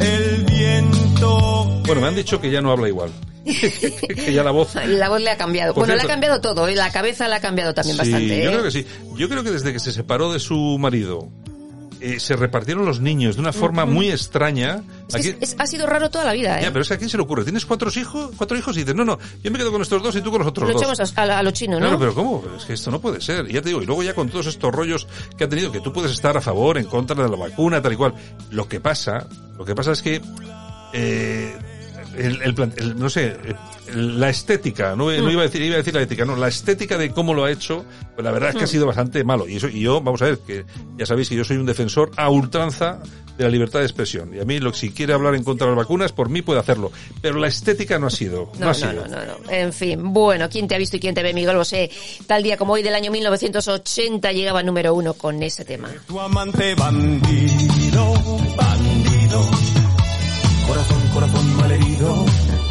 el 0.00 0.44
viento. 0.44 1.82
Bueno, 1.84 2.00
me 2.00 2.06
han 2.08 2.14
dicho 2.16 2.40
que 2.40 2.50
ya 2.50 2.62
no 2.62 2.70
habla 2.72 2.88
igual. 2.88 3.10
que 3.44 4.32
ya 4.32 4.42
la 4.42 4.50
voz... 4.50 4.74
La 4.86 5.10
voz 5.10 5.20
le 5.20 5.28
ha 5.30 5.36
cambiado. 5.36 5.74
Por 5.74 5.82
bueno, 5.82 5.92
le 5.94 5.98
ha 5.98 6.00
cierto- 6.04 6.12
cambiado 6.14 6.40
todo. 6.40 6.70
Y 6.70 6.74
la 6.74 6.90
cabeza 6.90 7.28
le 7.28 7.34
ha 7.34 7.40
cambiado 7.40 7.74
también 7.74 7.96
Sí, 7.96 7.98
bastante. 8.10 8.28
yo 8.44 8.48
¿eh? 8.48 8.52
creo 8.52 8.62
que 8.62 8.70
sí. 8.70 8.86
Yo 9.18 9.28
creo 9.28 9.44
que 9.44 9.50
desde 9.50 9.74
que 9.74 9.78
se 9.78 9.92
separó 9.92 10.32
de 10.32 10.38
su 10.40 10.78
marido, 10.78 11.28
eh, 12.02 12.20
se 12.20 12.34
repartieron 12.36 12.84
los 12.84 13.00
niños 13.00 13.36
de 13.36 13.40
una 13.42 13.52
forma 13.52 13.84
muy 13.86 14.10
extraña. 14.10 14.82
Es 15.08 15.14
que 15.14 15.20
Aquí- 15.20 15.28
es- 15.40 15.52
es- 15.52 15.56
ha 15.58 15.66
sido 15.66 15.86
raro 15.86 16.10
toda 16.10 16.24
la 16.24 16.32
vida, 16.32 16.58
¿eh? 16.58 16.62
Ya, 16.64 16.68
pero 16.72 16.82
es 16.82 16.88
que 16.88 16.94
a 16.94 16.98
quién 16.98 17.08
se 17.08 17.16
le 17.16 17.22
ocurre. 17.22 17.44
¿Tienes 17.44 17.64
cuatro 17.64 17.90
hijos? 17.94 18.30
Cuatro 18.36 18.56
hijos 18.58 18.76
y 18.76 18.80
dices, 18.80 18.94
no, 18.94 19.04
no, 19.04 19.18
yo 19.42 19.50
me 19.50 19.58
quedo 19.58 19.70
con 19.72 19.80
estos 19.82 20.02
dos 20.02 20.14
y 20.16 20.20
tú 20.20 20.30
con 20.30 20.40
los 20.40 20.48
otros 20.48 20.66
Lo 20.68 20.74
dos. 20.74 20.82
echamos 20.82 21.00
a, 21.16 21.22
a- 21.22 21.38
a 21.38 21.42
lo 21.42 21.50
chino, 21.52 21.74
¿no? 21.74 21.86
Claro, 21.86 21.98
pero 21.98 22.14
¿cómo? 22.14 22.44
Es 22.58 22.64
que 22.64 22.72
esto 22.74 22.90
no 22.90 23.00
puede 23.00 23.20
ser. 23.20 23.48
Y 23.48 23.54
ya 23.54 23.62
te 23.62 23.68
digo, 23.68 23.82
y 23.82 23.86
luego 23.86 24.02
ya 24.02 24.14
con 24.14 24.28
todos 24.28 24.46
estos 24.46 24.72
rollos 24.72 25.06
que 25.36 25.44
ha 25.44 25.48
tenido, 25.48 25.70
que 25.72 25.80
tú 25.80 25.92
puedes 25.92 26.10
estar 26.12 26.36
a 26.36 26.40
favor, 26.40 26.76
en 26.78 26.84
contra 26.86 27.22
de 27.22 27.28
la 27.28 27.36
vacuna, 27.36 27.80
tal 27.80 27.92
y 27.92 27.96
cual. 27.96 28.14
Lo 28.50 28.68
que 28.68 28.80
pasa, 28.80 29.26
lo 29.56 29.64
que 29.64 29.74
pasa 29.74 29.92
es 29.92 30.02
que, 30.02 30.20
eh, 30.92 31.56
el, 32.16 32.42
el 32.42 32.54
plan- 32.54 32.72
el- 32.76 32.98
no 32.98 33.08
sé, 33.10 33.36
la 33.94 34.28
estética, 34.30 34.96
no, 34.96 35.10
no 35.10 35.30
iba 35.30 35.40
a 35.42 35.44
decir, 35.44 35.62
iba 35.62 35.74
a 35.74 35.78
decir 35.78 35.94
la 35.94 36.02
ética, 36.02 36.24
no, 36.24 36.36
la 36.36 36.48
estética 36.48 36.96
de 36.98 37.10
cómo 37.10 37.34
lo 37.34 37.44
ha 37.44 37.50
hecho, 37.50 37.84
pues 38.14 38.24
la 38.24 38.30
verdad 38.32 38.50
es 38.50 38.56
que 38.56 38.64
ha 38.64 38.68
sido 38.68 38.86
bastante 38.86 39.24
malo. 39.24 39.48
Y 39.48 39.56
eso, 39.56 39.68
y 39.68 39.80
yo, 39.80 40.00
vamos 40.00 40.22
a 40.22 40.26
ver, 40.26 40.38
que 40.38 40.64
ya 40.96 41.06
sabéis 41.06 41.28
que 41.28 41.34
yo 41.36 41.44
soy 41.44 41.56
un 41.56 41.66
defensor 41.66 42.10
a 42.16 42.28
ultranza 42.30 43.00
de 43.36 43.44
la 43.44 43.50
libertad 43.50 43.78
de 43.80 43.86
expresión. 43.86 44.34
Y 44.34 44.40
a 44.40 44.44
mí, 44.44 44.58
lo, 44.60 44.74
si 44.74 44.90
quiere 44.90 45.14
hablar 45.14 45.34
en 45.34 45.42
contra 45.42 45.66
de 45.66 45.72
las 45.74 45.84
vacunas, 45.84 46.12
por 46.12 46.28
mí 46.28 46.42
puede 46.42 46.60
hacerlo. 46.60 46.92
Pero 47.22 47.38
la 47.38 47.48
estética 47.48 47.98
no 47.98 48.06
ha 48.06 48.10
sido. 48.10 48.50
No, 48.58 48.60
No, 48.60 48.64
ha 48.66 48.68
no, 48.68 48.74
sido. 48.74 48.92
no, 48.92 49.06
no, 49.08 49.24
no. 49.44 49.50
En 49.50 49.72
fin, 49.72 50.12
bueno, 50.12 50.48
¿quién 50.50 50.68
te 50.68 50.74
ha 50.74 50.78
visto 50.78 50.96
y 50.98 51.00
quién 51.00 51.14
te 51.14 51.22
ve, 51.22 51.32
Miguel 51.32 51.56
Bosé? 51.56 51.90
Tal 52.26 52.42
día 52.42 52.56
como 52.58 52.74
hoy 52.74 52.82
del 52.82 52.94
año 52.94 53.10
1980 53.10 54.32
llegaba 54.32 54.62
número 54.62 54.92
uno 54.94 55.14
con 55.14 55.42
ese 55.42 55.64
tema. 55.64 55.88
Tu 56.06 56.20
amante 56.20 56.74
bandido, 56.74 58.12
bandido. 58.56 59.50
Corazón, 60.72 61.02
corazón 61.12 61.56
malherido. 61.58 62.24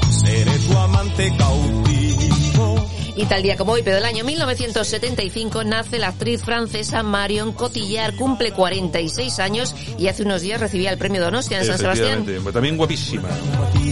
Seré 0.10 0.58
tu 0.58 0.76
amante 0.76 1.32
cautivo. 1.38 2.01
Y 3.22 3.26
tal 3.28 3.44
día 3.44 3.56
como 3.56 3.74
hoy, 3.74 3.84
pero 3.84 3.98
del 3.98 4.06
año 4.06 4.24
1975, 4.24 5.64
nace 5.64 6.00
la 6.00 6.08
actriz 6.08 6.42
francesa 6.42 7.04
Marion 7.04 7.54
Cotillard, 7.54 8.16
cumple 8.16 8.52
46 8.52 9.38
años 9.38 9.76
y 10.00 10.08
hace 10.08 10.24
unos 10.24 10.42
días 10.42 10.60
recibía 10.60 10.90
el 10.90 10.98
premio 10.98 11.22
Donostia 11.22 11.60
en 11.60 11.66
San 11.66 11.78
Sebastián. 11.78 12.26
También 12.52 12.78
guapísima. 12.78 13.30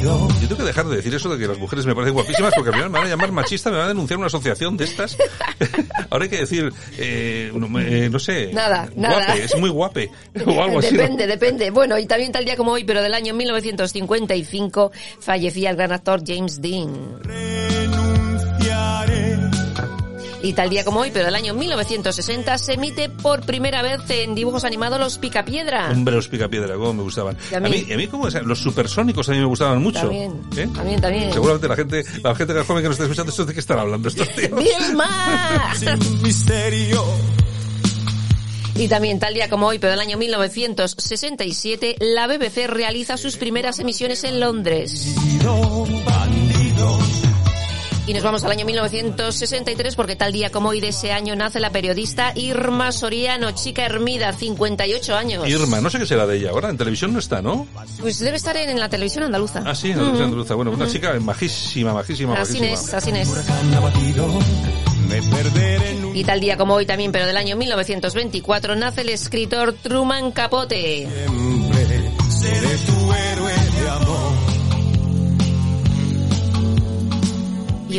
Yo 0.02 0.28
tengo 0.40 0.58
que 0.58 0.64
dejar 0.64 0.88
de 0.88 0.96
decir 0.96 1.14
eso 1.14 1.30
de 1.30 1.38
que 1.38 1.48
las 1.48 1.60
mujeres 1.60 1.86
me 1.86 1.94
parecen 1.94 2.16
guapísimas 2.16 2.56
porque 2.56 2.70
al 2.70 2.76
final 2.76 2.90
me 2.90 2.98
van 2.98 3.06
a 3.06 3.10
llamar 3.12 3.32
machista, 3.32 3.70
me 3.70 3.78
van 3.78 3.86
a 3.86 3.90
denunciar 3.90 4.18
una 4.18 4.28
asociación 4.28 4.78
de 4.78 4.86
estas. 4.86 5.16
Ahora 6.10 6.24
hay 6.24 6.30
que 6.32 6.40
decir, 6.40 6.74
eh, 6.98 7.52
no, 7.54 7.80
eh, 7.80 8.10
no 8.10 8.18
sé. 8.18 8.52
Nada, 8.52 8.90
nada. 8.96 9.26
Guape, 9.28 9.44
es 9.44 9.56
muy 9.58 9.70
guape. 9.70 10.12
O 10.48 10.64
algo 10.64 10.80
así. 10.80 10.96
¿no? 10.96 11.04
Depende, 11.04 11.28
depende. 11.28 11.70
Bueno, 11.70 12.00
y 12.00 12.08
también 12.08 12.32
tal 12.32 12.46
día 12.46 12.58
como 12.58 12.72
hoy, 12.72 12.84
pero 12.84 13.04
del 13.04 13.14
año 13.14 13.36
1955, 13.36 14.92
fallecía 15.20 15.70
el 15.70 15.76
gran 15.76 15.92
actor 15.92 16.24
James 16.26 16.60
Dean. 16.60 17.69
Y 20.42 20.54
tal 20.54 20.70
día 20.70 20.86
como 20.86 21.02
hoy, 21.02 21.12
pero 21.12 21.26
del 21.26 21.36
año 21.36 21.54
1960, 21.54 22.58
se 22.58 22.74
emite 22.74 23.10
por 23.10 23.42
primera 23.42 23.82
vez 23.82 24.02
en 24.10 24.36
dibujos 24.36 24.64
animados 24.64 25.00
Los 25.00 25.18
Picapiedra. 25.18 25.92
Hombre, 25.92 26.16
los 26.16 26.28
picapiedra, 26.28 26.76
cómo 26.76 26.94
me 26.94 27.04
gustaban. 27.04 27.38
A 27.54 27.60
mí. 27.60 27.86
a 27.92 27.98
mí 27.98 28.08
como 28.08 28.30
los 28.30 28.60
supersónicos 28.60 29.28
a 29.30 29.34
mí 29.34 29.40
me 29.40 29.46
gustaban 29.46 29.82
mucho. 29.82 30.02
También, 30.02 30.32
¿Eh? 30.56 30.70
también, 30.74 31.02
también. 31.02 31.34
Seguramente 31.34 31.68
la 31.68 31.76
gente, 31.76 32.04
la 32.24 32.36
gente 32.36 32.54
que 32.54 32.60
es 32.62 32.66
joven 32.68 32.84
que 32.84 32.90
nos 32.90 32.96
está 32.96 33.04
escuchando 33.04 33.32
esto 33.32 33.46
de 33.46 33.54
qué 33.54 33.60
están 33.60 33.80
hablando 33.80 34.08
estos 34.08 34.30
tíos. 34.36 34.52
¡Vilma! 34.52 35.74
Sin 35.76 36.22
misterio. 36.22 37.04
Y 38.76 38.88
también 38.88 39.20
tal 39.20 39.34
día 39.34 39.50
como 39.50 39.68
hoy, 39.68 39.78
pero 39.78 39.92
del 39.92 40.00
año 40.00 40.18
1967, 40.18 41.98
la 42.00 42.28
BBC 42.28 42.68
realiza 42.68 43.18
sus 43.18 43.36
primeras 43.36 43.78
emisiones 43.80 44.24
en 44.24 44.40
Londres. 44.40 45.16
Y 48.10 48.14
nos 48.16 48.24
vamos 48.24 48.44
al 48.44 48.50
año 48.50 48.66
1963 48.66 49.96
porque 49.96 50.16
tal 50.16 50.32
día 50.34 50.50
como 50.50 50.70
hoy 50.70 50.82
de 50.82 50.88
ese 50.88 51.12
año 51.12 51.36
nace 51.36 51.60
la 51.60 51.70
periodista 51.70 52.32
Irma 52.34 52.92
Soriano, 52.92 53.52
chica 53.52 53.86
Hermida, 53.86 54.34
58 54.34 55.16
años. 55.16 55.48
Irma, 55.48 55.80
no 55.80 55.92
sé 55.92 56.00
qué 56.00 56.08
será 56.08 56.26
de 56.26 56.38
ella 56.38 56.50
ahora. 56.50 56.72
En 56.72 56.78
televisión 56.78 57.14
no 57.14 57.20
está, 57.20 57.44
¿no? 57.44 57.68
Pues 58.00 58.18
debe 58.18 58.38
estar 58.38 58.58
en, 58.58 58.72
en 58.72 58.80
la 58.80 58.90
televisión 58.90 59.26
andaluza. 59.26 59.62
Ah, 59.64 59.76
sí, 59.76 59.92
en 59.92 59.98
la 59.98 60.04
televisión 60.06 60.30
andaluza. 60.30 60.56
Bueno, 60.56 60.72
una 60.72 60.88
chica 60.88 61.14
majísima, 61.20 61.94
majísima, 61.94 62.34
Así 62.34 62.54
majísima. 62.60 62.74
es, 62.74 62.94
así 62.96 63.12
es. 63.12 63.30
En 65.86 66.06
un 66.06 66.16
Y 66.18 66.24
tal 66.24 66.40
día 66.40 66.58
como 66.58 66.74
hoy 66.74 66.88
también, 66.88 67.12
pero 67.12 67.28
del 67.28 67.38
año 67.38 67.58
1924, 67.58 68.76
nace 68.76 69.02
el 69.02 69.10
escritor 69.10 69.74
Truman 69.74 70.32
Capote. 70.32 71.08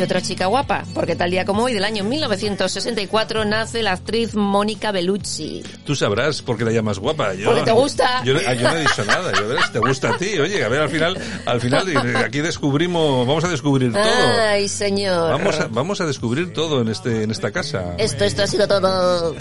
Y 0.01 0.03
otra 0.03 0.19
chica 0.19 0.47
guapa, 0.47 0.83
porque 0.95 1.15
tal 1.15 1.29
día 1.29 1.45
como 1.45 1.61
hoy, 1.61 1.75
del 1.75 1.83
año 1.83 2.03
1964, 2.03 3.45
nace 3.45 3.83
la 3.83 3.91
actriz 3.91 4.33
Mónica 4.33 4.91
Bellucci. 4.91 5.61
Tú 5.85 5.95
sabrás 5.95 6.41
por 6.41 6.57
qué 6.57 6.65
la 6.65 6.71
llamas 6.71 6.97
guapa. 6.97 7.35
Yo, 7.35 7.45
Porque 7.45 7.61
te 7.61 7.71
gusta. 7.71 8.23
Yo, 8.23 8.33
yo 8.33 8.71
no 8.71 8.77
he 8.77 8.81
dicho 8.81 9.05
nada. 9.05 9.31
Yo, 9.31 9.47
ves, 9.47 9.71
te 9.71 9.77
gusta 9.77 10.15
a 10.15 10.17
ti. 10.17 10.39
Oye, 10.39 10.63
a 10.63 10.69
ver, 10.69 10.81
al 10.81 10.89
final, 10.89 11.21
al 11.45 11.61
final 11.61 12.15
aquí 12.15 12.41
descubrimos, 12.41 13.27
vamos 13.27 13.43
a 13.43 13.49
descubrir 13.49 13.93
todo. 13.93 14.03
Ay, 14.03 14.67
señor. 14.69 15.33
Vamos 15.33 15.59
a, 15.59 15.67
vamos 15.67 16.01
a 16.01 16.07
descubrir 16.07 16.51
todo 16.51 16.81
en 16.81 16.87
este, 16.87 17.21
en 17.21 17.29
esta 17.29 17.51
casa. 17.51 17.93
Esto, 17.99 18.25
esto 18.25 18.41
ha 18.41 18.47
sido 18.47 18.67
todo. 18.67 19.35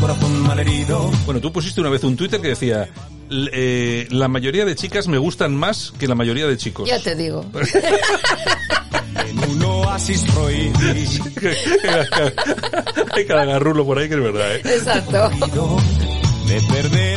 Corazón, 0.00 0.42
malherido. 0.42 1.10
Bueno, 1.26 1.40
tú 1.40 1.52
pusiste 1.52 1.80
una 1.80 1.90
vez 1.90 2.04
un 2.04 2.16
Twitter 2.16 2.40
que 2.40 2.48
decía, 2.48 2.88
eh, 3.30 4.06
la 4.10 4.28
mayoría 4.28 4.64
de 4.64 4.74
chicas 4.76 5.08
me 5.08 5.18
gustan 5.18 5.54
más 5.54 5.92
que 5.98 6.06
la 6.06 6.14
mayoría 6.14 6.46
de 6.46 6.56
chicos. 6.56 6.88
Ya 6.88 7.00
te 7.00 7.14
digo. 7.14 7.44
En 9.28 9.38
un 9.50 9.62
oasis 9.62 10.22
prohibido. 10.32 11.24
Hay 13.12 13.24
cada 13.26 13.44
garrulo 13.44 13.84
por 13.84 13.98
ahí 13.98 14.08
que 14.08 14.14
es 14.14 14.22
verdad, 14.22 14.56
¿eh? 14.56 14.62
Exacto. 14.64 15.30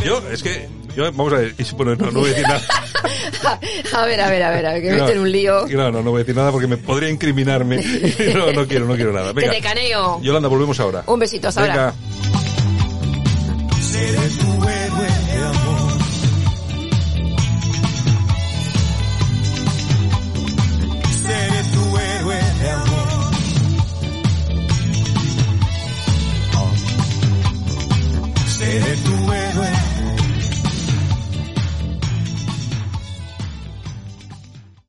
Yo, 0.04 0.22
es 0.32 0.44
que, 0.44 0.68
yo, 0.96 1.04
vamos 1.14 1.32
a 1.34 1.38
ver, 1.38 1.56
y 1.58 1.64
si- 1.64 1.76
bueno, 1.76 1.96
no, 1.96 2.12
no 2.12 2.20
voy 2.20 2.30
a 2.32 2.34
decir 2.34 2.48
nada. 2.48 2.62
A 3.94 4.06
ver, 4.06 4.20
a 4.22 4.30
ver, 4.30 4.44
a 4.44 4.50
ver, 4.52 4.66
a 4.66 4.74
ver, 4.74 4.82
que 4.84 4.90
me 4.92 4.98
No, 4.98 5.04
meto 5.06 5.16
en 5.16 5.20
un 5.22 5.32
lío. 5.32 5.68
No, 5.68 5.92
no, 5.92 6.04
no 6.04 6.12
voy 6.12 6.20
a 6.20 6.24
decir 6.24 6.36
nada 6.36 6.52
porque 6.52 6.68
me 6.68 6.78
podría 6.78 7.10
incriminarme. 7.10 7.78
No, 8.36 8.52
no 8.52 8.68
quiero, 8.68 8.86
no 8.86 8.96
quiero 8.96 9.12
nada. 9.14 9.30
Que 9.30 9.42
Venga. 9.42 9.52
te 9.54 9.62
caneo. 9.62 10.22
Yolanda, 10.22 10.48
volvemos 10.48 10.80
ahora. 10.80 11.04
Un 11.08 11.20
besito, 11.20 11.48
hasta 11.48 11.62
Venga. 11.62 11.74
ahora. 11.90 12.41
Seré 13.92 14.30
tu 14.40 14.81